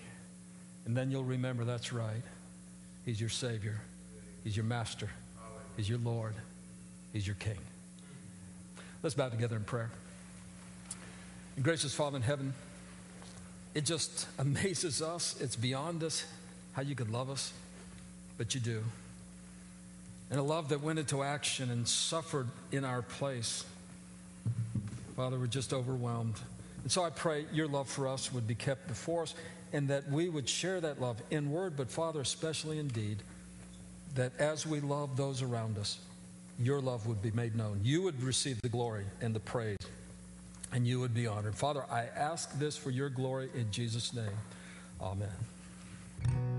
And 0.86 0.98
then 0.98 1.12
you'll 1.12 1.24
remember 1.24 1.64
that's 1.64 1.94
right. 1.94 2.24
He's 3.06 3.20
your 3.20 3.30
Savior, 3.30 3.80
He's 4.44 4.56
your 4.56 4.66
Master, 4.66 5.10
He's 5.78 5.90
your 5.90 6.00
Lord. 6.00 6.34
He's 7.14 7.28
your 7.28 7.36
King. 7.36 7.58
Let's 9.04 9.16
bow 9.16 9.28
together 9.28 9.58
in 9.58 9.66
prayer. 9.66 9.92
And 11.56 11.66
gracious 11.66 11.94
Father 11.94 12.16
in 12.16 12.24
heaven, 12.24 12.54
it 13.74 13.86
just 13.86 14.28
amazes 14.40 15.02
us. 15.02 15.36
It's 15.42 15.56
beyond 15.56 16.04
us 16.04 16.26
how 16.74 16.84
you 16.84 16.96
could 16.96 17.12
love 17.12 17.30
us, 17.30 17.52
but 18.38 18.56
you 18.56 18.62
do. 18.62 18.84
And 20.30 20.40
a 20.40 20.44
love 20.44 20.70
that 20.70 20.82
went 20.82 21.00
into 21.00 21.24
action 21.24 21.70
and 21.70 21.86
suffered 21.86 22.48
in 22.72 22.86
our 22.86 23.02
place. 23.02 23.66
Father, 25.18 25.38
we're 25.38 25.48
just 25.48 25.74
overwhelmed. 25.74 26.40
And 26.84 26.92
so 26.92 27.04
I 27.04 27.10
pray 27.10 27.46
your 27.54 27.68
love 27.68 27.88
for 27.88 28.08
us 28.08 28.34
would 28.34 28.48
be 28.48 28.56
kept 28.56 28.88
before 28.88 29.24
us 29.24 29.36
and 29.74 29.88
that 29.88 30.10
we 30.10 30.30
would 30.30 30.50
share 30.50 30.82
that 30.82 31.00
love 31.00 31.22
in 31.30 31.52
word, 31.52 31.78
but 31.78 31.90
Father, 31.90 32.22
especially 32.22 32.80
in 32.80 32.88
deed, 32.88 33.18
that 34.16 34.38
as 34.40 34.66
we 34.66 34.80
love 34.82 35.16
those 35.16 35.42
around 35.42 35.78
us, 35.78 36.00
your 36.60 36.82
love 36.82 37.08
would 37.08 37.22
be 37.22 37.32
made 37.32 37.56
known. 37.56 37.80
You 37.84 38.02
would 38.04 38.22
receive 38.22 38.62
the 38.62 38.70
glory 38.70 39.06
and 39.22 39.34
the 39.34 39.40
praise, 39.40 39.78
and 40.74 40.86
you 40.86 41.00
would 41.00 41.14
be 41.14 41.28
honored. 41.28 41.56
Father, 41.56 41.84
I 41.90 42.08
ask 42.16 42.58
this 42.60 42.76
for 42.76 42.92
your 42.92 43.10
glory 43.10 43.50
in 43.56 43.72
Jesus' 43.72 44.14
name. 44.14 44.38
Amen. 45.02 46.51